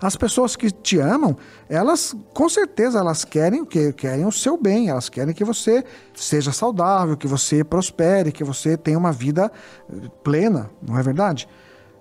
As 0.00 0.16
pessoas 0.16 0.56
que 0.56 0.70
te 0.70 0.98
amam, 0.98 1.36
elas 1.68 2.14
com 2.34 2.48
certeza 2.48 2.98
elas 2.98 3.24
querem 3.24 3.62
o 3.62 3.66
que 3.66 3.92
querem 3.92 4.26
o 4.26 4.32
seu 4.32 4.56
bem, 4.56 4.88
elas 4.88 5.08
querem 5.08 5.34
que 5.34 5.44
você 5.44 5.84
seja 6.14 6.52
saudável, 6.52 7.16
que 7.16 7.26
você 7.26 7.64
prospere, 7.64 8.32
que 8.32 8.44
você 8.44 8.76
tenha 8.76 8.98
uma 8.98 9.12
vida 9.12 9.50
eh, 9.90 10.08
plena, 10.22 10.70
não 10.82 10.98
é 10.98 11.02
verdade? 11.02 11.48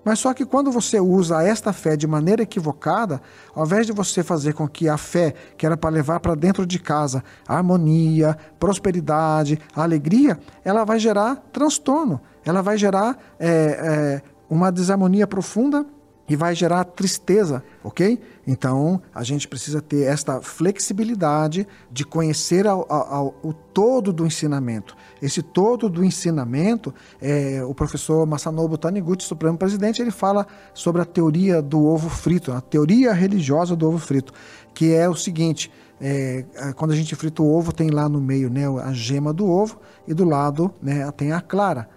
Mas 0.05 0.19
só 0.19 0.35
que 0.35 0.45
quando 0.45 0.71
você 0.71 0.99
usa 0.99 1.41
esta 1.41 1.73
fé 1.73 1.97
de 1.97 2.05
maneira 2.05 2.43
equivocada, 2.43 3.19
ao 3.55 3.65
invés 3.65 3.87
de 3.87 3.91
você 3.91 4.21
fazer 4.21 4.53
com 4.53 4.67
que 4.67 4.87
a 4.87 4.97
fé, 4.97 5.33
que 5.57 5.65
era 5.65 5.75
para 5.75 5.89
levar 5.89 6.19
para 6.19 6.35
dentro 6.35 6.63
de 6.63 6.77
casa 6.77 7.23
harmonia, 7.47 8.37
prosperidade, 8.59 9.59
alegria, 9.75 10.37
ela 10.63 10.83
vai 10.83 10.99
gerar 10.99 11.37
transtorno, 11.51 12.21
ela 12.45 12.61
vai 12.61 12.77
gerar 12.77 13.17
é, 13.39 13.49
é, 13.49 14.21
uma 14.47 14.71
desarmonia 14.71 15.25
profunda 15.25 15.83
e 16.27 16.35
vai 16.35 16.55
gerar 16.55 16.83
tristeza, 16.85 17.63
ok? 17.83 18.19
Então 18.47 19.01
a 19.13 19.23
gente 19.23 19.47
precisa 19.47 19.81
ter 19.81 20.03
esta 20.03 20.41
flexibilidade 20.41 21.67
de 21.91 22.03
conhecer 22.03 22.67
ao, 22.67 22.85
ao, 22.91 23.35
o 23.43 23.53
todo 23.53 24.11
do 24.11 24.25
ensinamento. 24.25 24.95
Esse 25.21 25.41
todo 25.41 25.87
do 25.87 26.03
ensinamento, 26.03 26.93
é, 27.21 27.63
o 27.63 27.73
professor 27.73 28.25
Masanobu 28.25 28.77
Taniguchi, 28.77 29.25
Supremo 29.25 29.57
Presidente, 29.57 30.01
ele 30.01 30.11
fala 30.11 30.47
sobre 30.73 31.01
a 31.01 31.05
teoria 31.05 31.61
do 31.61 31.83
ovo 31.85 32.09
frito, 32.09 32.51
a 32.51 32.61
teoria 32.61 33.13
religiosa 33.13 33.75
do 33.75 33.87
ovo 33.87 33.99
frito, 33.99 34.33
que 34.73 34.93
é 34.93 35.07
o 35.07 35.15
seguinte: 35.15 35.71
é, 36.01 36.45
quando 36.75 36.91
a 36.91 36.95
gente 36.95 37.15
frita 37.15 37.41
o 37.41 37.55
ovo, 37.55 37.71
tem 37.71 37.89
lá 37.89 38.09
no 38.09 38.19
meio 38.19 38.49
né, 38.49 38.65
a 38.81 38.91
gema 38.93 39.31
do 39.31 39.47
ovo 39.47 39.79
e 40.07 40.13
do 40.13 40.25
lado 40.25 40.73
né, 40.81 41.09
tem 41.11 41.31
a 41.31 41.41
clara. 41.41 41.87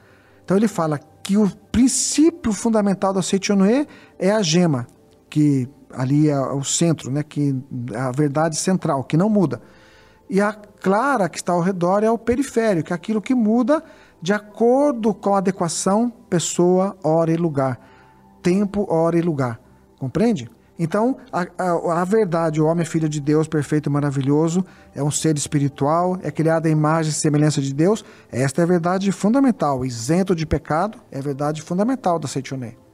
Então 0.45 0.57
ele 0.57 0.69
fala 0.69 0.99
que 1.23 1.37
o 1.37 1.51
princípio 1.79 2.53
fundamental 2.53 3.13
da 3.13 3.23
Seichonoe 3.23 3.87
é 4.19 4.33
a 4.33 4.43
gema, 4.43 4.85
que 5.31 5.69
ali 5.95 6.29
é 6.29 6.37
o 6.37 6.65
centro, 6.65 7.09
né, 7.09 7.23
que 7.23 7.55
é 7.93 8.01
a 8.01 8.11
verdade 8.11 8.57
central, 8.57 9.05
que 9.05 9.17
não 9.17 9.29
muda. 9.29 9.63
E 10.29 10.41
a 10.41 10.53
clara 10.53 11.29
que 11.29 11.37
está 11.37 11.53
ao 11.53 11.61
redor 11.61 12.03
é 12.03 12.11
o 12.11 12.19
periférico, 12.19 12.93
é 12.93 12.97
aquilo 12.97 13.23
que 13.23 13.33
muda 13.33 13.81
de 14.21 14.33
acordo 14.33 15.15
com 15.15 15.37
a 15.37 15.39
adequação 15.39 16.11
pessoa, 16.29 16.97
hora 17.05 17.31
e 17.31 17.37
lugar. 17.37 17.79
Tempo, 18.43 18.85
hora 18.93 19.17
e 19.17 19.23
lugar. 19.23 19.61
Compreende? 20.01 20.51
Então, 20.79 21.17
a, 21.33 21.47
a, 21.59 22.03
a, 22.03 22.05
verdade, 22.05 22.61
o 22.61 22.67
homem 22.67 22.83
é 22.83 22.85
filho 22.85 23.09
de 23.09 23.21
Deus, 23.21 23.49
perfeito 23.49 23.89
e 23.89 23.93
maravilhoso, 23.93 24.65
é 24.95 25.03
um 25.03 25.11
ser 25.11 25.37
espiritual, 25.37 26.19
é 26.23 26.31
criado 26.31 26.67
à 26.67 26.71
imagem 26.71 27.11
e 27.11 27.15
semelhança 27.15 27.61
de 27.61 27.75
Deus. 27.75 28.05
Esta 28.31 28.63
é 28.63 28.65
a 28.65 28.67
verdade 28.67 29.11
fundamental, 29.11 29.85
isento 29.85 30.35
de 30.35 30.47
pecado, 30.47 30.99
é 31.11 31.19
a 31.19 31.23
verdade 31.23 31.63
fundamental 31.63 32.19
da 32.19 32.29
Seichoné. 32.29 32.88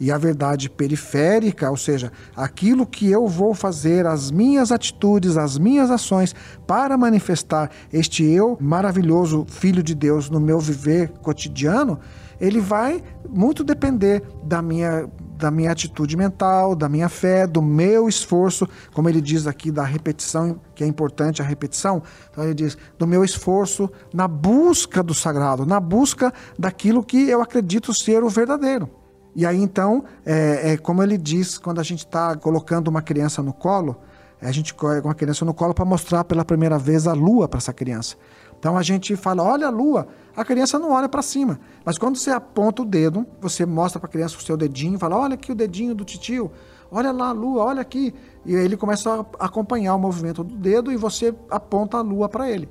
E 0.00 0.10
a 0.10 0.16
verdade 0.16 0.70
periférica, 0.70 1.70
ou 1.70 1.76
seja, 1.76 2.10
aquilo 2.34 2.86
que 2.86 3.10
eu 3.10 3.28
vou 3.28 3.54
fazer, 3.54 4.06
as 4.06 4.30
minhas 4.30 4.72
atitudes, 4.72 5.36
as 5.36 5.58
minhas 5.58 5.90
ações 5.90 6.34
para 6.66 6.96
manifestar 6.96 7.70
este 7.92 8.24
eu 8.24 8.56
maravilhoso, 8.58 9.44
filho 9.46 9.82
de 9.82 9.94
Deus, 9.94 10.30
no 10.30 10.40
meu 10.40 10.58
viver 10.58 11.10
cotidiano, 11.22 12.00
ele 12.40 12.60
vai 12.60 13.02
muito 13.28 13.62
depender 13.62 14.22
da 14.42 14.62
minha 14.62 15.06
da 15.40 15.50
minha 15.50 15.72
atitude 15.72 16.18
mental, 16.18 16.76
da 16.76 16.86
minha 16.86 17.08
fé, 17.08 17.46
do 17.46 17.62
meu 17.62 18.08
esforço, 18.08 18.68
como 18.92 19.08
ele 19.08 19.22
diz 19.22 19.46
aqui 19.46 19.70
da 19.70 19.82
repetição, 19.82 20.60
que 20.74 20.84
é 20.84 20.86
importante 20.86 21.40
a 21.40 21.44
repetição. 21.44 22.02
Então 22.30 22.44
ele 22.44 22.52
diz 22.52 22.76
do 22.98 23.06
meu 23.06 23.24
esforço 23.24 23.90
na 24.12 24.28
busca 24.28 25.02
do 25.02 25.14
sagrado, 25.14 25.64
na 25.64 25.80
busca 25.80 26.30
daquilo 26.58 27.02
que 27.02 27.28
eu 27.28 27.40
acredito 27.40 27.94
ser 27.94 28.22
o 28.22 28.28
verdadeiro. 28.28 28.99
E 29.34 29.46
aí 29.46 29.60
então, 29.60 30.04
é, 30.24 30.72
é 30.72 30.76
como 30.76 31.02
ele 31.02 31.16
diz 31.16 31.58
quando 31.58 31.80
a 31.80 31.84
gente 31.84 32.00
está 32.00 32.36
colocando 32.36 32.88
uma 32.88 33.02
criança 33.02 33.42
no 33.42 33.52
colo, 33.52 33.96
a 34.42 34.52
gente 34.52 34.72
coloca 34.72 35.06
uma 35.06 35.14
criança 35.14 35.44
no 35.44 35.52
colo 35.52 35.74
para 35.74 35.84
mostrar 35.84 36.24
pela 36.24 36.44
primeira 36.44 36.78
vez 36.78 37.06
a 37.06 37.12
lua 37.12 37.46
para 37.46 37.58
essa 37.58 37.72
criança. 37.72 38.16
Então 38.58 38.76
a 38.76 38.82
gente 38.82 39.14
fala, 39.16 39.42
olha 39.42 39.66
a 39.66 39.70
lua, 39.70 40.08
a 40.36 40.44
criança 40.44 40.78
não 40.78 40.92
olha 40.92 41.08
para 41.08 41.22
cima. 41.22 41.60
Mas 41.84 41.98
quando 41.98 42.16
você 42.16 42.30
aponta 42.30 42.82
o 42.82 42.84
dedo, 42.84 43.26
você 43.40 43.64
mostra 43.66 44.00
para 44.00 44.08
a 44.08 44.12
criança 44.12 44.36
o 44.36 44.40
seu 44.40 44.56
dedinho, 44.56 44.98
fala, 44.98 45.16
olha 45.16 45.34
aqui 45.34 45.52
o 45.52 45.54
dedinho 45.54 45.94
do 45.94 46.04
titio, 46.04 46.50
olha 46.90 47.12
lá 47.12 47.28
a 47.28 47.32
lua, 47.32 47.64
olha 47.64 47.80
aqui. 47.80 48.14
E 48.44 48.54
ele 48.54 48.76
começa 48.76 49.26
a 49.38 49.46
acompanhar 49.46 49.94
o 49.94 49.98
movimento 49.98 50.42
do 50.42 50.56
dedo 50.56 50.90
e 50.90 50.96
você 50.96 51.34
aponta 51.50 51.98
a 51.98 52.02
lua 52.02 52.28
para 52.28 52.50
ele. 52.50 52.68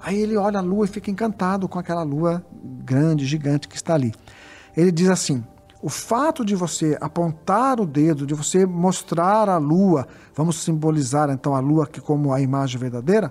Aí 0.00 0.20
ele 0.20 0.36
olha 0.36 0.58
a 0.58 0.62
lua 0.62 0.84
e 0.84 0.88
fica 0.88 1.10
encantado 1.10 1.68
com 1.68 1.78
aquela 1.78 2.02
lua 2.02 2.44
grande, 2.62 3.24
gigante 3.24 3.66
que 3.66 3.76
está 3.76 3.94
ali. 3.94 4.12
Ele 4.76 4.92
diz 4.92 5.08
assim: 5.08 5.42
o 5.84 5.90
fato 5.90 6.46
de 6.46 6.56
você 6.56 6.96
apontar 6.98 7.78
o 7.78 7.84
dedo, 7.84 8.26
de 8.26 8.32
você 8.32 8.64
mostrar 8.64 9.50
a 9.50 9.58
lua, 9.58 10.08
vamos 10.34 10.56
simbolizar 10.64 11.28
então 11.28 11.54
a 11.54 11.60
lua 11.60 11.84
aqui 11.84 12.00
como 12.00 12.32
a 12.32 12.40
imagem 12.40 12.80
verdadeira, 12.80 13.30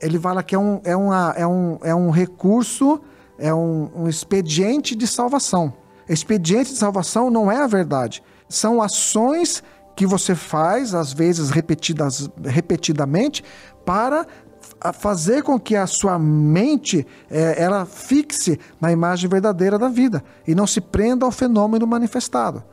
ele 0.00 0.18
fala 0.18 0.42
que 0.42 0.54
é 0.54 0.58
um, 0.58 0.80
é 0.82 0.96
uma, 0.96 1.34
é 1.36 1.46
um, 1.46 1.78
é 1.82 1.94
um 1.94 2.08
recurso, 2.08 3.02
é 3.38 3.52
um, 3.52 3.90
um 3.94 4.08
expediente 4.08 4.96
de 4.96 5.06
salvação. 5.06 5.74
Expediente 6.08 6.72
de 6.72 6.78
salvação 6.78 7.30
não 7.30 7.52
é 7.52 7.58
a 7.58 7.66
verdade. 7.66 8.22
São 8.48 8.80
ações 8.80 9.62
que 9.94 10.06
você 10.06 10.34
faz, 10.34 10.94
às 10.94 11.12
vezes 11.12 11.50
repetidas, 11.50 12.30
repetidamente, 12.46 13.44
para 13.84 14.26
fazer 14.90 15.42
com 15.42 15.60
que 15.60 15.76
a 15.76 15.86
sua 15.86 16.18
mente 16.18 17.06
é, 17.30 17.62
ela 17.62 17.84
fixe 17.84 18.58
na 18.80 18.90
imagem 18.90 19.28
verdadeira 19.28 19.78
da 19.78 19.88
vida 19.88 20.24
e 20.48 20.54
não 20.54 20.66
se 20.66 20.80
prenda 20.80 21.26
ao 21.26 21.30
fenômeno 21.30 21.86
manifestado. 21.86 22.64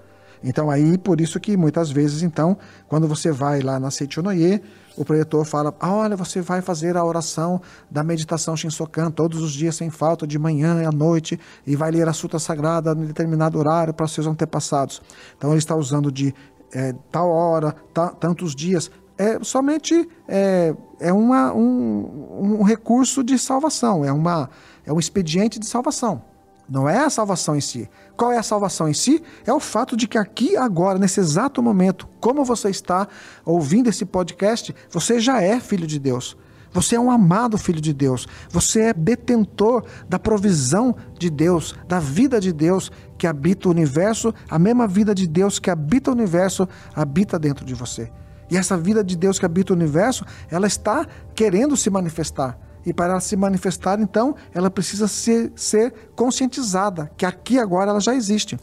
Então 0.42 0.72
aí, 0.72 0.98
por 0.98 1.20
isso 1.20 1.40
que 1.40 1.58
muitas 1.58 1.92
vezes, 1.92 2.24
então, 2.24 2.58
quando 2.88 3.08
você 3.08 3.32
vai 3.32 3.62
lá 3.62 3.80
na 3.80 3.92
Seichonoye, 3.92 4.62
o 4.96 5.06
preletor 5.06 5.46
fala, 5.46 5.74
ah, 5.80 5.94
olha, 5.94 6.16
você 6.16 6.42
vai 6.42 6.62
fazer 6.62 6.98
a 6.98 7.04
oração 7.04 7.62
da 7.90 8.04
meditação 8.04 8.56
Shinsokan 8.56 9.12
todos 9.12 9.42
os 9.42 9.52
dias 9.52 9.76
sem 9.76 9.90
falta, 9.90 10.26
de 10.26 10.40
manhã 10.40 10.82
e 10.82 10.86
à 10.86 10.92
noite, 10.92 11.40
e 11.66 11.76
vai 11.76 11.92
ler 11.92 12.08
a 12.08 12.14
Sutra 12.14 12.40
Sagrada 12.40 12.92
em 12.92 13.06
determinado 13.06 13.58
horário 13.58 13.94
para 13.94 14.08
seus 14.08 14.28
antepassados. 14.28 15.02
Então 15.38 15.52
ele 15.52 15.60
está 15.60 15.76
usando 15.76 16.12
de 16.12 16.34
é, 16.74 16.94
tal 17.12 17.30
hora, 17.30 17.76
tantos 18.20 18.56
dias, 18.56 18.92
é 19.20 19.38
somente 19.44 20.08
é, 20.30 20.74
é 20.98 21.12
uma, 21.12 21.54
um, 21.54 22.60
um 22.60 22.64
recurso 22.64 23.22
de 23.22 23.38
salvação, 23.38 24.06
é, 24.06 24.12
uma, 24.14 24.50
é 24.86 24.94
um 24.94 24.98
expediente 24.98 25.60
de 25.60 25.66
salvação. 25.66 26.24
Não 26.70 26.88
é 26.88 27.00
a 27.00 27.10
salvação 27.10 27.56
em 27.56 27.62
si. 27.62 27.90
Qual 28.16 28.32
é 28.32 28.38
a 28.38 28.44
salvação 28.44 28.88
em 28.88 28.94
si? 28.94 29.22
É 29.46 29.52
o 29.52 29.60
fato 29.60 29.98
de 29.98 30.08
que 30.08 30.18
aqui, 30.18 30.56
agora, 30.56 31.00
nesse 31.00 31.20
exato 31.20 31.62
momento, 31.62 32.08
como 32.22 32.46
você 32.46 32.70
está 32.70 33.08
ouvindo 33.44 33.90
esse 33.90 34.06
podcast, 34.06 34.74
você 34.90 35.20
já 35.20 35.42
é 35.42 35.60
filho 35.60 35.88
de 35.88 36.00
Deus. 36.00 36.38
Você 36.72 36.96
é 36.96 37.00
um 37.00 37.10
amado 37.10 37.58
filho 37.58 37.82
de 37.82 37.92
Deus. 37.92 38.28
Você 38.52 38.82
é 38.82 38.94
detentor 38.94 39.84
da 40.08 40.20
provisão 40.20 40.96
de 41.18 41.30
Deus, 41.30 41.76
da 41.88 42.00
vida 42.00 42.40
de 42.40 42.54
Deus 42.54 42.92
que 43.18 43.26
habita 43.26 43.68
o 43.68 43.72
universo. 43.72 44.32
A 44.48 44.60
mesma 44.60 44.88
vida 44.88 45.16
de 45.16 45.28
Deus 45.28 45.58
que 45.58 45.72
habita 45.72 46.12
o 46.12 46.14
universo 46.14 46.70
habita 46.96 47.40
dentro 47.40 47.66
de 47.66 47.74
você. 47.74 48.12
E 48.50 48.58
essa 48.58 48.78
vida 48.78 49.04
de 49.04 49.16
Deus 49.16 49.38
que 49.38 49.46
habita 49.46 49.74
o 49.74 49.76
universo, 49.76 50.26
ela 50.50 50.68
está 50.68 51.06
querendo 51.36 51.78
se 51.78 51.90
manifestar. 51.90 52.58
E 52.86 52.94
para 52.94 53.12
ela 53.12 53.20
se 53.20 53.36
manifestar, 53.36 54.00
então, 54.00 54.36
ela 54.54 54.72
precisa 54.72 55.08
ser, 55.08 55.52
ser 55.56 55.94
conscientizada, 56.16 57.12
que 57.16 57.26
aqui 57.26 57.60
agora 57.60 57.92
ela 57.92 58.00
já 58.00 58.16
existe. 58.16 58.58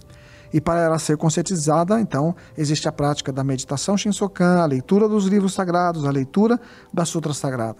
E 0.52 0.60
para 0.60 0.80
ela 0.80 0.98
ser 0.98 1.16
conscientizada, 1.16 2.00
então, 2.00 2.34
existe 2.56 2.88
a 2.88 2.92
prática 2.92 3.32
da 3.32 3.44
meditação 3.44 3.96
Shinsokan, 3.96 4.60
a 4.62 4.66
leitura 4.66 5.08
dos 5.08 5.26
livros 5.26 5.54
sagrados, 5.54 6.04
a 6.04 6.10
leitura 6.10 6.58
da 6.92 7.04
Sutra 7.04 7.34
Sagrada. 7.34 7.78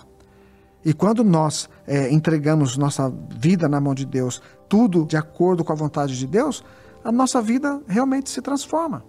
E 0.85 0.93
quando 0.93 1.25
nós 1.25 1.69
é, 1.87 2.13
entregamos 2.13 2.77
nossa 2.77 3.13
vida 3.31 3.69
na 3.69 3.81
mão 3.81 3.95
de 3.95 4.05
Deus, 4.05 4.41
tudo 4.69 5.05
de 5.05 5.17
acordo 5.17 5.65
com 5.65 5.73
a 5.73 5.77
vontade 5.77 6.17
de 6.17 6.27
Deus, 6.27 6.63
a 7.03 7.11
nossa 7.11 7.41
vida 7.41 7.81
realmente 7.89 8.31
se 8.31 8.41
transforma. 8.41 9.03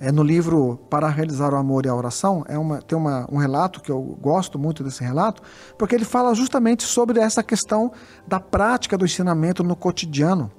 É, 0.00 0.10
no 0.10 0.22
livro 0.22 0.78
Para 0.88 1.10
Realizar 1.10 1.52
o 1.52 1.56
Amor 1.56 1.84
e 1.84 1.88
a 1.90 1.94
Oração, 1.94 2.42
é 2.48 2.56
uma, 2.56 2.80
tem 2.80 2.96
uma, 2.96 3.28
um 3.30 3.36
relato 3.36 3.82
que 3.82 3.92
eu 3.92 4.00
gosto 4.18 4.58
muito 4.58 4.82
desse 4.82 5.04
relato, 5.04 5.42
porque 5.76 5.94
ele 5.94 6.06
fala 6.06 6.34
justamente 6.34 6.84
sobre 6.84 7.20
essa 7.20 7.42
questão 7.42 7.92
da 8.26 8.40
prática 8.40 8.96
do 8.96 9.04
ensinamento 9.04 9.62
no 9.62 9.76
cotidiano. 9.76 10.50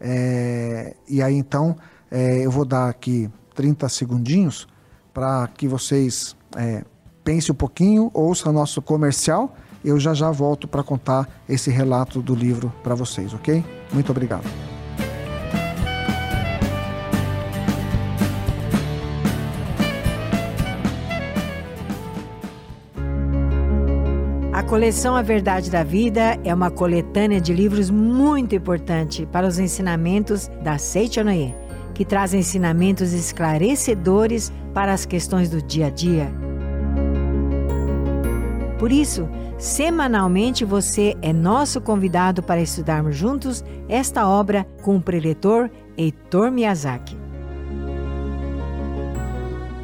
É, 0.00 0.96
e 1.08 1.22
aí 1.22 1.34
então 1.34 1.76
é, 2.10 2.44
eu 2.44 2.50
vou 2.50 2.64
dar 2.64 2.88
aqui 2.88 3.30
30 3.54 3.88
segundinhos 3.88 4.66
para 5.12 5.48
que 5.48 5.66
vocês 5.66 6.36
é, 6.56 6.84
pensem 7.24 7.52
um 7.52 7.56
pouquinho, 7.56 8.10
ouçam 8.14 8.52
nosso 8.52 8.80
comercial. 8.80 9.54
Eu 9.84 9.98
já 9.98 10.14
já 10.14 10.30
volto 10.30 10.68
para 10.68 10.82
contar 10.82 11.28
esse 11.48 11.70
relato 11.70 12.20
do 12.20 12.34
livro 12.34 12.72
para 12.82 12.94
vocês, 12.94 13.32
ok? 13.32 13.64
Muito 13.92 14.10
obrigado. 14.10 14.44
A 24.52 24.62
coleção 24.62 25.14
A 25.14 25.22
Verdade 25.22 25.70
da 25.70 25.84
Vida 25.84 26.38
é 26.42 26.52
uma 26.52 26.70
coletânea 26.70 27.40
de 27.40 27.52
livros 27.52 27.88
muito 27.90 28.54
importante 28.54 29.24
para 29.26 29.46
os 29.46 29.58
ensinamentos 29.58 30.48
da 30.62 30.76
Seichonoye 30.78 31.65
que 31.96 32.04
traz 32.04 32.34
ensinamentos 32.34 33.14
esclarecedores 33.14 34.52
para 34.74 34.92
as 34.92 35.06
questões 35.06 35.48
do 35.48 35.62
dia 35.62 35.86
a 35.86 35.90
dia. 35.90 36.30
Por 38.78 38.92
isso, 38.92 39.26
semanalmente 39.56 40.62
você 40.62 41.16
é 41.22 41.32
nosso 41.32 41.80
convidado 41.80 42.42
para 42.42 42.60
estudarmos 42.60 43.16
juntos 43.16 43.64
esta 43.88 44.28
obra 44.28 44.66
com 44.82 44.96
o 44.96 45.00
preletor 45.00 45.70
Heitor 45.96 46.50
Miyazaki. 46.50 47.16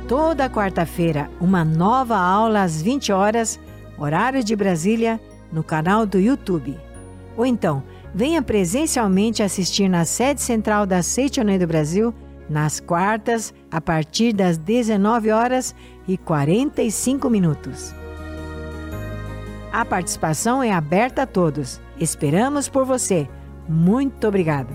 Toda 0.07 0.51
quarta-feira, 0.51 1.31
uma 1.41 1.65
nova 1.65 2.19
aula 2.19 2.63
às 2.63 2.83
20 2.83 3.11
horas, 3.11 3.59
horário 3.97 4.45
de 4.45 4.55
Brasília, 4.55 5.19
no 5.51 5.65
canal 5.65 6.05
do 6.05 6.19
YouTube. 6.19 6.79
Ou 7.39 7.47
então, 7.47 7.83
venha 8.15 8.43
presencialmente 8.43 9.43
assistir 9.43 9.89
na 9.89 10.05
sede 10.05 10.41
central 10.41 10.87
da 10.87 11.03
Seitonei 11.03 11.59
do 11.59 11.67
Brasil, 11.67 12.15
nas 12.49 12.81
quartas, 12.81 13.55
a 13.71 13.81
partir 13.81 14.33
das 14.33 14.59
19 14.59 15.31
horas 15.31 15.75
e 16.07 16.19
45 16.19 17.31
minutos. 17.31 17.95
A 19.73 19.85
participação 19.85 20.63
é 20.63 20.71
aberta 20.71 21.23
a 21.23 21.27
todos. 21.27 21.81
Esperamos 21.99 22.69
por 22.69 22.85
você. 22.85 23.27
Muito 23.67 24.29
obrigado. 24.29 24.69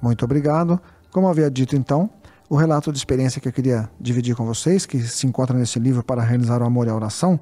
Muito 0.00 0.24
obrigado. 0.24 0.80
Como 1.10 1.28
havia 1.28 1.50
dito 1.50 1.74
então, 1.74 2.08
o 2.52 2.54
relato 2.54 2.92
de 2.92 2.98
experiência 2.98 3.40
que 3.40 3.48
eu 3.48 3.52
queria 3.52 3.88
dividir 3.98 4.36
com 4.36 4.44
vocês, 4.44 4.84
que 4.84 5.00
se 5.00 5.26
encontra 5.26 5.56
nesse 5.56 5.78
livro 5.78 6.04
para 6.04 6.20
realizar 6.20 6.60
o 6.60 6.66
amor 6.66 6.86
e 6.86 6.90
a 6.90 6.94
oração, 6.94 7.40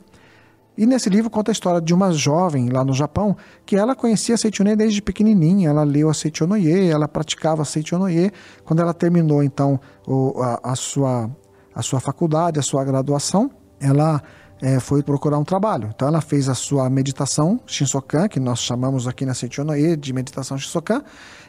E 0.79 0.85
nesse 0.85 1.09
livro 1.09 1.29
conta 1.29 1.51
a 1.51 1.53
história 1.53 1.81
de 1.81 1.93
uma 1.93 2.13
jovem 2.13 2.69
lá 2.69 2.85
no 2.85 2.93
Japão 2.93 3.35
que 3.65 3.75
ela 3.75 3.93
conhecia 3.93 4.37
Seichonoye 4.37 4.77
desde 4.77 5.01
pequenininha. 5.01 5.67
Ela 5.67 5.83
leu 5.83 6.09
a 6.09 6.13
Seichonoye, 6.13 6.89
ela 6.89 7.05
praticava 7.05 7.65
Seichonoye. 7.65 8.31
Quando 8.63 8.79
ela 8.79 8.93
terminou, 8.93 9.43
então, 9.43 9.77
o, 10.07 10.41
a, 10.41 10.71
a, 10.71 10.75
sua, 10.77 11.29
a 11.75 11.81
sua 11.81 11.99
faculdade, 11.99 12.59
a 12.59 12.61
sua 12.61 12.85
graduação, 12.85 13.51
ela 13.77 14.23
é, 14.61 14.79
foi 14.79 15.03
procurar 15.03 15.37
um 15.37 15.43
trabalho. 15.43 15.89
Então 15.93 16.07
ela 16.07 16.21
fez 16.21 16.47
a 16.47 16.55
sua 16.55 16.89
meditação 16.89 17.59
Shinsokan, 17.67 18.29
que 18.29 18.39
nós 18.39 18.59
chamamos 18.59 19.05
aqui 19.05 19.25
na 19.25 19.33
Seichonoye 19.33 19.97
de 19.97 20.13
meditação 20.13 20.57
Shinsokan, 20.57 21.03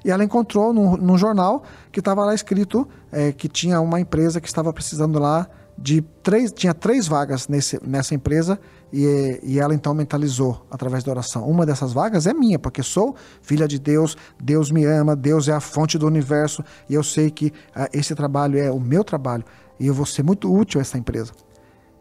e 0.05 0.11
ela 0.11 0.25
encontrou 0.25 0.73
num, 0.73 0.97
num 0.97 1.17
jornal 1.17 1.63
que 1.93 2.01
estava 2.01 2.25
lá 2.25 2.35
escrito 2.35 2.85
é, 3.13 3.31
que 3.31 3.49
tinha 3.49 3.81
uma 3.81 4.01
empresa 4.01 4.41
que 4.41 4.49
estava 4.49 4.73
precisando 4.73 5.21
lá 5.21 5.49
de 5.81 6.03
três, 6.23 6.53
tinha 6.53 6.75
três 6.75 7.09
vagas 7.09 7.49
nesse, 7.49 7.81
nessa 7.83 8.15
empresa 8.15 8.61
e, 8.93 9.41
e 9.43 9.59
ela 9.59 9.75
então 9.75 9.95
mentalizou 9.95 10.65
através 10.71 11.03
da 11.03 11.11
oração. 11.11 11.49
Uma 11.49 11.65
dessas 11.65 11.93
vagas 11.93 12.27
é 12.27 12.35
minha, 12.35 12.59
porque 12.59 12.83
sou 12.83 13.17
filha 13.41 13.67
de 13.67 13.79
Deus, 13.79 14.17
Deus 14.39 14.71
me 14.71 14.85
ama, 14.85 15.17
Deus 15.17 15.49
é 15.49 15.53
a 15.53 15.61
fonte 15.61 15.97
do 15.97 16.07
universo 16.07 16.63
e 16.89 16.95
eu 16.95 17.03
sei 17.03 17.31
que 17.31 17.51
ah, 17.75 17.89
esse 17.95 18.15
trabalho 18.15 18.59
é 18.59 18.71
o 18.71 18.79
meu 18.79 19.03
trabalho 19.03 19.43
e 19.79 19.87
eu 19.87 19.95
vou 19.95 20.05
ser 20.05 20.23
muito 20.23 20.53
útil 20.53 20.79
a 20.79 20.83
essa 20.83 20.99
empresa. 20.99 21.33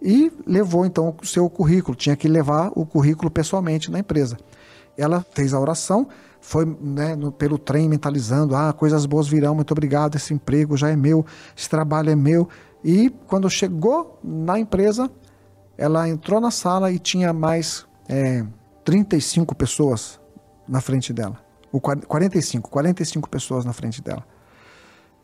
E 0.01 0.31
levou 0.45 0.85
então 0.85 1.15
o 1.21 1.25
seu 1.25 1.49
currículo, 1.49 1.95
tinha 1.95 2.15
que 2.17 2.27
levar 2.27 2.71
o 2.75 2.85
currículo 2.85 3.31
pessoalmente 3.31 3.89
na 3.89 3.99
empresa. 3.99 4.37
Ela 4.97 5.25
fez 5.33 5.53
a 5.53 5.59
oração, 5.59 6.07
foi 6.41 6.65
né, 6.81 7.15
no, 7.15 7.31
pelo 7.31 7.57
trem 7.57 7.87
mentalizando: 7.87 8.55
ah, 8.55 8.73
coisas 8.73 9.05
boas 9.05 9.27
virão, 9.27 9.55
muito 9.55 9.71
obrigado, 9.71 10.15
esse 10.15 10.33
emprego 10.33 10.75
já 10.75 10.89
é 10.89 10.95
meu, 10.95 11.25
esse 11.57 11.69
trabalho 11.69 12.09
é 12.09 12.15
meu. 12.15 12.47
E 12.83 13.09
quando 13.27 13.49
chegou 13.49 14.19
na 14.23 14.59
empresa, 14.59 15.11
ela 15.77 16.07
entrou 16.07 16.39
na 16.39 16.51
sala 16.51 16.91
e 16.91 16.99
tinha 16.99 17.33
mais 17.33 17.85
é, 18.07 18.45
35 18.83 19.55
pessoas 19.55 20.19
na 20.67 20.81
frente 20.81 21.13
dela. 21.13 21.37
O 21.71 21.79
45, 21.79 22.69
45 22.69 23.29
pessoas 23.29 23.65
na 23.65 23.73
frente 23.73 24.01
dela. 24.01 24.25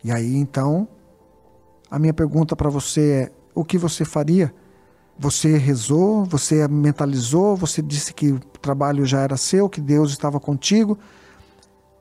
E 0.03 0.11
aí 0.11 0.35
então, 0.35 0.87
a 1.89 1.97
minha 1.97 2.13
pergunta 2.13 2.55
para 2.55 2.69
você 2.69 3.11
é: 3.11 3.31
o 3.53 3.63
que 3.63 3.77
você 3.77 4.05
faria 4.05 4.53
Você 5.17 5.57
rezou, 5.57 6.25
você 6.25 6.67
mentalizou, 6.67 7.55
você 7.55 7.81
disse 7.81 8.13
que 8.13 8.31
o 8.31 8.39
trabalho 8.61 9.05
já 9.05 9.21
era 9.21 9.37
seu, 9.37 9.69
que 9.69 9.79
Deus 9.79 10.11
estava 10.11 10.39
contigo. 10.39 10.97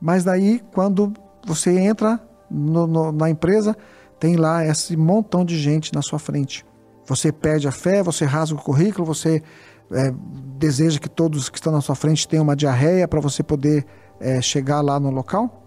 Mas 0.00 0.24
daí, 0.24 0.60
quando 0.74 1.12
você 1.46 1.78
entra 1.78 2.20
no, 2.50 2.86
no, 2.86 3.12
na 3.12 3.30
empresa, 3.30 3.76
tem 4.18 4.36
lá 4.36 4.64
esse 4.64 4.96
montão 4.96 5.44
de 5.44 5.58
gente 5.58 5.92
na 5.94 6.02
sua 6.02 6.18
frente. 6.18 6.64
Você 7.06 7.30
perde 7.30 7.68
a 7.68 7.72
fé, 7.72 8.02
você 8.02 8.24
rasga 8.24 8.58
o 8.58 8.62
currículo, 8.62 9.04
você 9.04 9.42
é, 9.90 10.12
deseja 10.58 10.98
que 10.98 11.08
todos 11.08 11.48
que 11.48 11.58
estão 11.58 11.72
na 11.72 11.80
sua 11.80 11.94
frente 11.94 12.26
tenham 12.26 12.42
uma 12.42 12.56
diarreia 12.56 13.06
para 13.06 13.20
você 13.20 13.42
poder 13.42 13.84
é, 14.20 14.40
chegar 14.40 14.80
lá 14.80 14.98
no 14.98 15.10
local? 15.10 15.62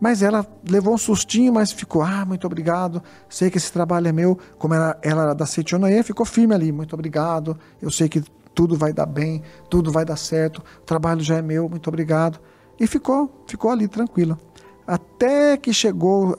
Mas 0.00 0.22
ela 0.22 0.46
levou 0.68 0.94
um 0.94 0.98
sustinho, 0.98 1.52
mas 1.52 1.72
ficou, 1.72 2.00
ah, 2.02 2.24
muito 2.24 2.46
obrigado, 2.46 3.02
sei 3.28 3.50
que 3.50 3.58
esse 3.58 3.70
trabalho 3.70 4.08
é 4.08 4.12
meu. 4.12 4.38
Como 4.58 4.72
ela, 4.72 4.98
ela 5.02 5.22
era 5.24 5.34
da 5.34 5.44
Setionoye, 5.44 6.02
ficou 6.02 6.24
firme 6.24 6.54
ali, 6.54 6.72
muito 6.72 6.94
obrigado, 6.94 7.58
eu 7.82 7.90
sei 7.90 8.08
que 8.08 8.22
tudo 8.54 8.76
vai 8.76 8.92
dar 8.92 9.06
bem, 9.06 9.42
tudo 9.68 9.92
vai 9.92 10.04
dar 10.04 10.16
certo, 10.16 10.62
o 10.78 10.84
trabalho 10.84 11.20
já 11.20 11.36
é 11.36 11.42
meu, 11.42 11.68
muito 11.68 11.88
obrigado. 11.88 12.40
E 12.78 12.86
ficou, 12.86 13.44
ficou 13.46 13.70
ali 13.70 13.86
tranquila. 13.86 14.38
Até 14.86 15.58
que 15.58 15.72
chegou 15.72 16.38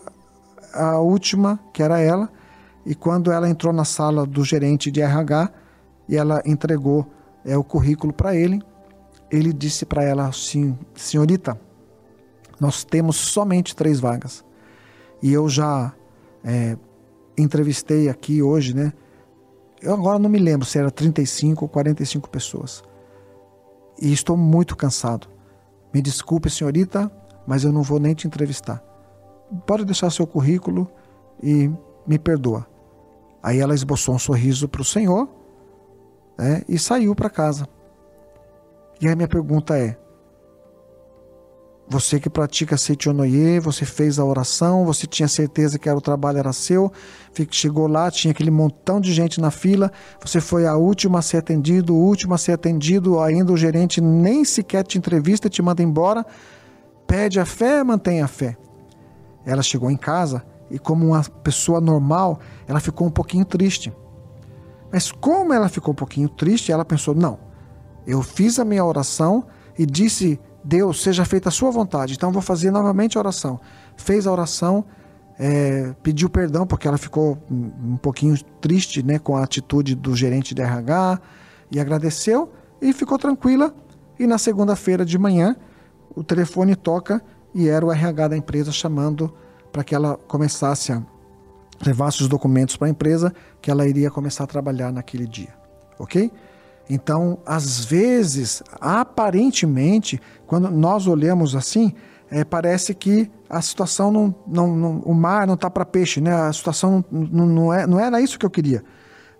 a 0.73 0.99
última, 0.99 1.60
que 1.73 1.84
era 1.84 1.99
ela, 1.99 2.29
e 2.86 2.95
quando 2.95 3.31
ela 3.31 3.49
entrou 3.49 3.71
na 3.71 3.86
sala 3.86 4.25
do 4.25 4.43
gerente 4.43 4.89
de 4.91 5.01
RH 5.01 5.51
e 6.10 6.17
ela 6.17 6.41
entregou 6.45 7.07
é, 7.45 7.57
o 7.57 7.63
currículo 7.63 8.12
para 8.12 8.36
ele, 8.36 8.62
ele 9.29 9.53
disse 9.53 9.86
para 9.86 10.03
ela 10.03 10.27
assim: 10.27 10.77
Senhorita, 10.95 11.60
nós 12.60 12.84
temos 12.84 13.15
somente 13.15 13.75
três 13.75 13.99
vagas. 13.99 14.43
E 15.21 15.31
eu 15.31 15.47
já 15.47 15.93
é, 16.43 16.75
entrevistei 17.38 18.10
aqui 18.10 18.41
hoje, 18.41 18.75
né? 18.75 18.93
Eu 19.81 19.93
agora 19.93 20.19
não 20.19 20.29
me 20.29 20.38
lembro 20.38 20.65
se 20.65 20.77
era 20.77 20.91
35 20.91 21.65
ou 21.65 21.69
45 21.69 22.29
pessoas. 22.29 22.84
E 23.99 24.12
estou 24.12 24.38
muito 24.38 24.75
cansado. 24.75 25.27
Me 25.93 26.01
desculpe, 26.01 26.49
senhorita, 26.49 27.12
mas 27.47 27.63
eu 27.63 27.71
não 27.71 27.81
vou 27.81 27.99
nem 27.99 28.13
te 28.13 28.27
entrevistar. 28.27 28.84
Pode 29.65 29.85
deixar 29.85 30.09
seu 30.09 30.25
currículo 30.25 30.87
e 31.41 31.69
me 32.07 32.17
perdoa. 32.17 32.65
Aí 33.43 33.59
ela 33.59 33.73
esboçou 33.73 34.15
um 34.15 34.19
sorriso 34.19 34.67
para 34.67 34.81
o 34.81 34.85
senhor 34.85 35.27
né, 36.37 36.61
e 36.67 36.77
saiu 36.77 37.15
para 37.15 37.29
casa. 37.29 37.67
E 38.99 39.07
aí 39.07 39.15
minha 39.15 39.27
pergunta 39.27 39.77
é: 39.77 39.97
você 41.91 42.19
que 42.19 42.29
pratica 42.29 42.77
Seichonoye, 42.77 43.59
você 43.59 43.83
fez 43.83 44.17
a 44.17 44.23
oração, 44.23 44.85
você 44.85 45.05
tinha 45.05 45.27
certeza 45.27 45.77
que 45.77 45.89
era 45.89 45.97
o 45.97 46.01
trabalho 46.01 46.37
era 46.37 46.53
seu, 46.53 46.91
chegou 47.49 47.85
lá, 47.85 48.09
tinha 48.09 48.31
aquele 48.31 48.51
montão 48.51 49.01
de 49.01 49.11
gente 49.11 49.41
na 49.41 49.51
fila, 49.51 49.91
você 50.23 50.39
foi 50.39 50.65
a 50.65 50.77
última 50.77 51.19
a 51.19 51.21
ser 51.21 51.37
atendido, 51.37 51.93
o 51.93 51.99
último 51.99 52.33
a 52.33 52.37
ser 52.37 52.53
atendido, 52.53 53.19
ainda 53.19 53.51
o 53.51 53.57
gerente 53.57 53.99
nem 53.99 54.45
sequer 54.45 54.85
te 54.85 54.97
entrevista, 54.97 55.49
te 55.49 55.61
manda 55.61 55.83
embora. 55.83 56.25
Pede 57.05 57.41
a 57.41 57.45
fé, 57.45 57.83
mantém 57.83 58.21
a 58.21 58.27
fé. 58.27 58.55
Ela 59.45 59.63
chegou 59.63 59.89
em 59.89 59.97
casa 59.97 60.43
e, 60.69 60.80
como 60.80 61.08
uma 61.08 61.23
pessoa 61.23 61.82
normal, 61.82 62.39
ela 62.67 62.80
ficou 62.80 63.08
um 63.08 63.12
pouquinho 63.12 63.45
triste. 63.45 63.93
Mas 64.91 65.12
como 65.12 65.54
ela 65.54 65.69
ficou 65.69 65.93
um 65.93 65.95
pouquinho 65.95 66.30
triste, 66.30 66.71
ela 66.71 66.86
pensou: 66.86 67.15
não, 67.15 67.39
eu 68.06 68.21
fiz 68.21 68.60
a 68.60 68.65
minha 68.65 68.84
oração 68.84 69.45
e 69.77 69.86
disse 69.86 70.39
Deus, 70.63 71.01
seja 71.01 71.25
feita 71.25 71.49
a 71.49 71.51
sua 71.51 71.71
vontade. 71.71 72.13
Então 72.13 72.32
vou 72.32 72.41
fazer 72.41 72.71
novamente 72.71 73.17
a 73.17 73.21
oração. 73.21 73.60
Fez 73.95 74.27
a 74.27 74.32
oração, 74.32 74.86
é, 75.39 75.93
pediu 76.04 76.30
perdão 76.30 76.67
porque 76.67 76.88
ela 76.88 76.97
ficou 76.97 77.38
um 77.49 77.97
pouquinho 77.97 78.38
triste 78.60 79.01
né, 79.01 79.17
com 79.17 79.36
a 79.36 79.43
atitude 79.43 79.95
do 79.95 80.15
gerente 80.15 80.54
de 80.54 80.62
RH 80.62 81.19
e 81.71 81.80
agradeceu 81.80 82.51
e 82.82 82.93
ficou 82.93 83.17
tranquila. 83.17 83.73
E 84.19 84.27
na 84.27 84.38
segunda-feira 84.38 85.04
de 85.04 85.17
manhã 85.17 85.56
o 86.15 86.23
telefone 86.23 86.75
toca 86.75 87.23
e 87.53 87.67
era 87.67 87.85
o 87.85 87.91
RH 87.91 88.29
da 88.29 88.37
empresa 88.37 88.71
chamando 88.71 89.33
para 89.71 89.83
que 89.83 89.95
ela 89.95 90.17
começasse 90.27 90.91
a 90.91 91.01
levasse 91.85 92.21
os 92.21 92.27
documentos 92.27 92.77
para 92.77 92.87
a 92.87 92.91
empresa 92.91 93.33
que 93.61 93.71
ela 93.71 93.87
iria 93.87 94.11
começar 94.11 94.43
a 94.43 94.47
trabalhar 94.47 94.91
naquele 94.91 95.25
dia, 95.25 95.53
ok? 95.97 96.31
Então, 96.89 97.39
às 97.45 97.83
vezes, 97.83 98.61
aparentemente, 98.79 100.21
quando 100.45 100.69
nós 100.69 101.07
olhamos 101.07 101.55
assim, 101.55 101.93
é, 102.29 102.43
parece 102.43 102.93
que 102.93 103.31
a 103.49 103.61
situação 103.61 104.11
não, 104.11 104.35
não, 104.47 104.75
não 104.75 104.99
o 104.99 105.13
mar 105.13 105.47
não 105.47 105.55
está 105.55 105.69
para 105.69 105.85
peixe, 105.85 106.21
né? 106.21 106.33
A 106.33 106.53
situação 106.53 107.03
não, 107.11 107.45
não, 107.45 107.73
é, 107.73 107.87
não 107.87 107.99
era 107.99 108.21
isso 108.21 108.37
que 108.37 108.45
eu 108.45 108.49
queria. 108.49 108.83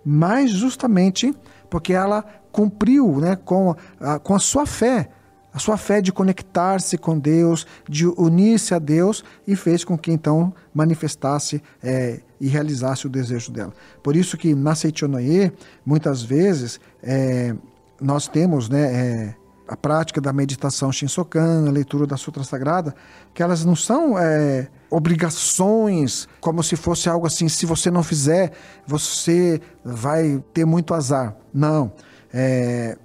Mas 0.04 0.50
justamente 0.50 1.34
porque 1.70 1.92
ela 1.92 2.24
cumpriu, 2.50 3.18
né, 3.18 3.34
com 3.34 3.74
a, 3.98 4.18
com 4.18 4.34
a 4.34 4.38
sua 4.38 4.66
fé, 4.66 5.08
a 5.52 5.58
sua 5.58 5.76
fé 5.76 6.00
de 6.00 6.12
conectar-se 6.12 6.96
com 6.96 7.18
Deus, 7.18 7.66
de 7.88 8.06
unir-se 8.06 8.74
a 8.74 8.78
Deus 8.78 9.22
e 9.46 9.54
fez 9.54 9.84
com 9.84 9.98
que 9.98 10.10
então 10.10 10.52
manifestasse 10.74 11.62
é, 11.82 12.20
e 12.40 12.48
realizasse 12.48 13.06
o 13.06 13.10
desejo 13.10 13.52
dela. 13.52 13.72
Por 14.02 14.16
isso 14.16 14.36
que 14.36 14.54
na 14.54 14.74
Seichonoye, 14.74 15.52
muitas 15.84 16.22
vezes, 16.22 16.80
é, 17.02 17.54
nós 18.00 18.26
temos 18.26 18.68
né, 18.68 18.80
é, 18.80 19.34
a 19.68 19.76
prática 19.76 20.20
da 20.20 20.32
meditação 20.32 20.90
Shinsokan, 20.90 21.68
a 21.68 21.70
leitura 21.70 22.06
da 22.06 22.16
Sutra 22.16 22.44
Sagrada, 22.44 22.94
que 23.32 23.42
elas 23.42 23.64
não 23.64 23.76
são 23.76 24.18
é, 24.18 24.68
obrigações, 24.90 26.28
como 26.40 26.62
se 26.62 26.76
fosse 26.76 27.08
algo 27.08 27.26
assim, 27.26 27.48
se 27.48 27.64
você 27.64 27.90
não 27.90 28.02
fizer, 28.02 28.52
você 28.86 29.60
vai 29.84 30.42
ter 30.52 30.64
muito 30.64 30.94
azar. 30.94 31.36
Não. 31.54 31.92
É, 32.34 32.96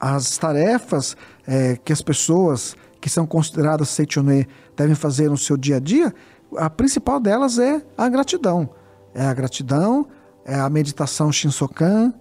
as 0.00 0.38
tarefas 0.38 1.16
é, 1.48 1.78
que 1.82 1.94
as 1.94 2.02
pessoas 2.02 2.76
que 3.00 3.08
são 3.08 3.26
consideradas 3.26 3.88
Seichone 3.88 4.46
devem 4.76 4.94
fazer 4.94 5.30
no 5.30 5.38
seu 5.38 5.56
dia 5.56 5.76
a 5.76 5.80
dia, 5.80 6.14
a 6.56 6.68
principal 6.68 7.18
delas 7.18 7.58
é 7.58 7.82
a 7.96 8.08
gratidão. 8.08 8.68
É 9.14 9.24
a 9.24 9.32
gratidão, 9.32 10.06
é 10.44 10.54
a 10.54 10.68
meditação 10.68 11.32
Shinsokan, 11.32 12.12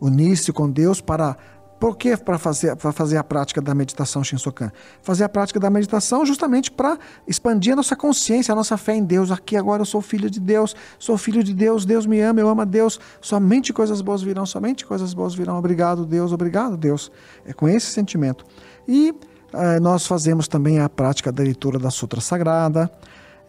unir-se 0.00 0.52
com 0.52 0.70
Deus 0.70 1.00
para 1.00 1.36
por 1.78 1.96
que 1.96 2.16
para 2.16 2.38
fazer, 2.38 2.74
para 2.76 2.90
fazer 2.90 3.18
a 3.18 3.24
prática 3.24 3.60
da 3.60 3.74
meditação 3.74 4.24
Shinsokan? 4.24 4.72
Fazer 5.02 5.24
a 5.24 5.28
prática 5.28 5.60
da 5.60 5.68
meditação 5.68 6.24
justamente 6.24 6.70
para 6.70 6.98
expandir 7.26 7.74
a 7.74 7.76
nossa 7.76 7.94
consciência, 7.94 8.52
a 8.52 8.54
nossa 8.54 8.78
fé 8.78 8.96
em 8.96 9.04
Deus. 9.04 9.30
Aqui 9.30 9.56
agora 9.56 9.82
eu 9.82 9.86
sou 9.86 10.00
filho 10.00 10.30
de 10.30 10.40
Deus, 10.40 10.74
sou 10.98 11.18
filho 11.18 11.44
de 11.44 11.52
Deus, 11.52 11.84
Deus 11.84 12.06
me 12.06 12.18
ama, 12.20 12.40
eu 12.40 12.48
amo 12.48 12.62
a 12.62 12.64
Deus. 12.64 12.98
Somente 13.20 13.72
coisas 13.74 14.00
boas 14.00 14.22
virão, 14.22 14.46
somente 14.46 14.86
coisas 14.86 15.12
boas 15.12 15.34
virão. 15.34 15.58
Obrigado, 15.58 16.06
Deus, 16.06 16.32
obrigado, 16.32 16.76
Deus. 16.78 17.12
É 17.44 17.52
com 17.52 17.68
esse 17.68 17.88
sentimento. 17.88 18.46
E 18.88 19.14
eh, 19.52 19.80
nós 19.80 20.06
fazemos 20.06 20.48
também 20.48 20.78
a 20.78 20.88
prática 20.88 21.32
da 21.32 21.42
leitura 21.42 21.78
da 21.78 21.90
Sutra 21.90 22.20
Sagrada. 22.20 22.90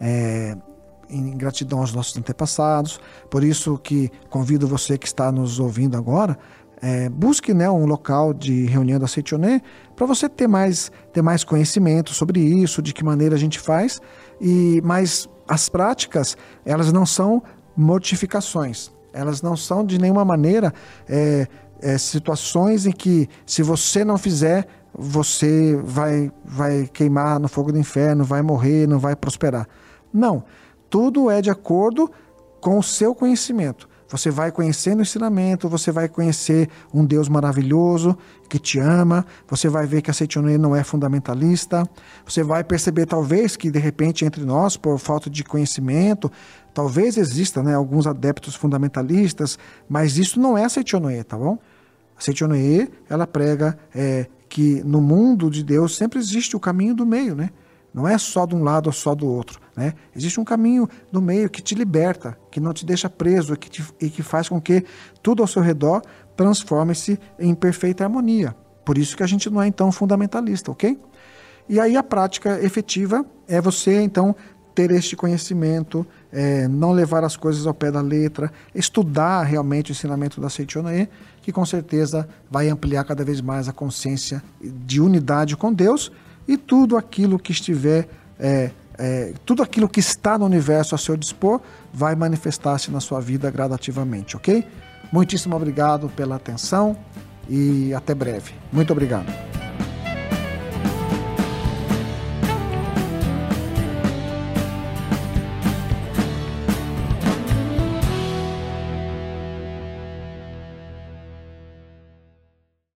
É, 0.00 0.56
em 1.10 1.36
gratidão 1.38 1.80
aos 1.80 1.92
nossos 1.94 2.16
antepassados. 2.18 3.00
Por 3.30 3.42
isso 3.42 3.78
que 3.78 4.10
convido 4.28 4.68
você 4.68 4.98
que 4.98 5.06
está 5.06 5.32
nos 5.32 5.58
ouvindo 5.58 5.96
agora 5.96 6.38
é, 6.80 7.08
busque 7.08 7.52
né, 7.52 7.68
um 7.70 7.86
local 7.86 8.32
de 8.32 8.66
reunião 8.66 8.98
da 8.98 9.06
Seichoné 9.06 9.62
para 9.96 10.06
você 10.06 10.28
ter 10.28 10.46
mais, 10.46 10.90
ter 11.12 11.22
mais 11.22 11.42
conhecimento 11.44 12.12
sobre 12.14 12.40
isso, 12.40 12.80
de 12.80 12.92
que 12.92 13.04
maneira 13.04 13.34
a 13.34 13.38
gente 13.38 13.58
faz. 13.58 14.00
E 14.40 14.80
Mas 14.84 15.28
as 15.46 15.68
práticas, 15.68 16.36
elas 16.64 16.92
não 16.92 17.04
são 17.04 17.42
mortificações. 17.76 18.90
Elas 19.12 19.42
não 19.42 19.56
são 19.56 19.84
de 19.84 19.98
nenhuma 19.98 20.24
maneira 20.24 20.72
é, 21.08 21.46
é, 21.80 21.98
situações 21.98 22.86
em 22.86 22.92
que, 22.92 23.28
se 23.46 23.62
você 23.62 24.04
não 24.04 24.18
fizer, 24.18 24.66
você 24.98 25.80
vai, 25.84 26.32
vai 26.44 26.90
queimar 26.92 27.38
no 27.38 27.48
fogo 27.48 27.70
do 27.70 27.78
inferno, 27.78 28.24
vai 28.24 28.42
morrer, 28.42 28.88
não 28.88 28.98
vai 28.98 29.14
prosperar. 29.14 29.68
Não. 30.12 30.42
Tudo 30.90 31.30
é 31.30 31.40
de 31.40 31.50
acordo 31.50 32.10
com 32.60 32.78
o 32.78 32.82
seu 32.82 33.14
conhecimento. 33.14 33.88
Você 34.10 34.30
vai 34.30 34.50
conhecendo 34.50 35.00
o 35.00 35.02
ensinamento, 35.02 35.68
você 35.68 35.92
vai 35.92 36.08
conhecer 36.08 36.68
um 36.92 37.04
Deus 37.04 37.28
maravilhoso 37.28 38.16
que 38.48 38.58
te 38.58 38.78
ama, 38.78 39.24
você 39.46 39.68
vai 39.68 39.86
ver 39.86 40.00
que 40.00 40.10
a 40.10 40.14
Seitonê 40.14 40.56
não 40.56 40.74
é 40.74 40.82
fundamentalista, 40.82 41.86
você 42.24 42.42
vai 42.42 42.64
perceber 42.64 43.04
talvez 43.04 43.54
que 43.54 43.70
de 43.70 43.78
repente 43.78 44.24
entre 44.24 44.44
nós, 44.46 44.78
por 44.78 44.98
falta 44.98 45.28
de 45.28 45.44
conhecimento, 45.44 46.32
talvez 46.72 47.18
exista 47.18 47.62
né, 47.62 47.74
alguns 47.74 48.06
adeptos 48.06 48.54
fundamentalistas, 48.54 49.58
mas 49.86 50.16
isso 50.16 50.40
não 50.40 50.56
é 50.56 50.64
a 50.64 50.70
Seitonê, 50.70 51.22
tá 51.22 51.36
bom? 51.36 51.58
A 52.16 52.20
Seitonê, 52.22 52.88
ela 53.10 53.26
prega 53.26 53.78
é, 53.94 54.26
que 54.48 54.82
no 54.82 55.00
mundo 55.00 55.50
de 55.50 55.62
Deus 55.62 55.96
sempre 55.96 56.18
existe 56.18 56.56
o 56.56 56.60
caminho 56.60 56.94
do 56.94 57.06
meio, 57.06 57.34
né? 57.34 57.50
Não 57.92 58.06
é 58.06 58.16
só 58.18 58.46
de 58.46 58.54
um 58.54 58.62
lado 58.62 58.86
ou 58.86 58.92
só 58.92 59.14
do 59.14 59.26
outro. 59.26 59.60
Né? 59.76 59.94
Existe 60.14 60.38
um 60.38 60.44
caminho 60.44 60.88
no 61.10 61.20
meio 61.20 61.48
que 61.48 61.62
te 61.62 61.74
liberta, 61.74 62.38
que 62.50 62.60
não 62.60 62.72
te 62.72 62.84
deixa 62.84 63.08
preso 63.08 63.56
que, 63.56 63.70
te, 63.70 63.84
e 64.00 64.10
que 64.10 64.22
faz 64.22 64.48
com 64.48 64.60
que 64.60 64.84
tudo 65.22 65.42
ao 65.42 65.48
seu 65.48 65.62
redor 65.62 66.02
transforme-se 66.36 67.18
em 67.38 67.54
perfeita 67.54 68.04
harmonia. 68.04 68.54
Por 68.84 68.98
isso 68.98 69.16
que 69.16 69.22
a 69.22 69.26
gente 69.26 69.50
não 69.50 69.60
é 69.60 69.66
então 69.66 69.90
fundamentalista, 69.90 70.70
ok? 70.70 70.98
E 71.68 71.80
aí 71.80 71.96
a 71.96 72.02
prática 72.02 72.62
efetiva 72.62 73.24
é 73.46 73.60
você 73.60 74.00
então 74.00 74.34
ter 74.78 74.92
este 74.92 75.16
conhecimento, 75.16 76.06
é, 76.32 76.68
não 76.68 76.92
levar 76.92 77.24
as 77.24 77.36
coisas 77.36 77.66
ao 77.66 77.74
pé 77.74 77.90
da 77.90 78.00
letra, 78.00 78.52
estudar 78.72 79.42
realmente 79.42 79.90
o 79.90 79.92
ensinamento 79.92 80.40
da 80.40 80.48
Seichonoye, 80.48 81.08
que 81.42 81.50
com 81.50 81.66
certeza 81.66 82.28
vai 82.48 82.68
ampliar 82.68 83.02
cada 83.02 83.24
vez 83.24 83.40
mais 83.40 83.68
a 83.68 83.72
consciência 83.72 84.40
de 84.62 85.00
unidade 85.00 85.56
com 85.56 85.72
Deus 85.72 86.12
e 86.46 86.56
tudo 86.56 86.96
aquilo 86.96 87.40
que 87.40 87.50
estiver, 87.50 88.08
é, 88.38 88.70
é, 88.96 89.32
tudo 89.44 89.64
aquilo 89.64 89.88
que 89.88 89.98
está 89.98 90.38
no 90.38 90.44
universo 90.44 90.94
a 90.94 90.98
seu 90.98 91.16
dispor 91.16 91.60
vai 91.92 92.14
manifestar-se 92.14 92.88
na 92.88 93.00
sua 93.00 93.20
vida 93.20 93.50
gradativamente, 93.50 94.36
ok? 94.36 94.64
Muitíssimo 95.12 95.56
obrigado 95.56 96.08
pela 96.10 96.36
atenção 96.36 96.96
e 97.48 97.92
até 97.92 98.14
breve. 98.14 98.52
Muito 98.72 98.92
obrigado. 98.92 99.26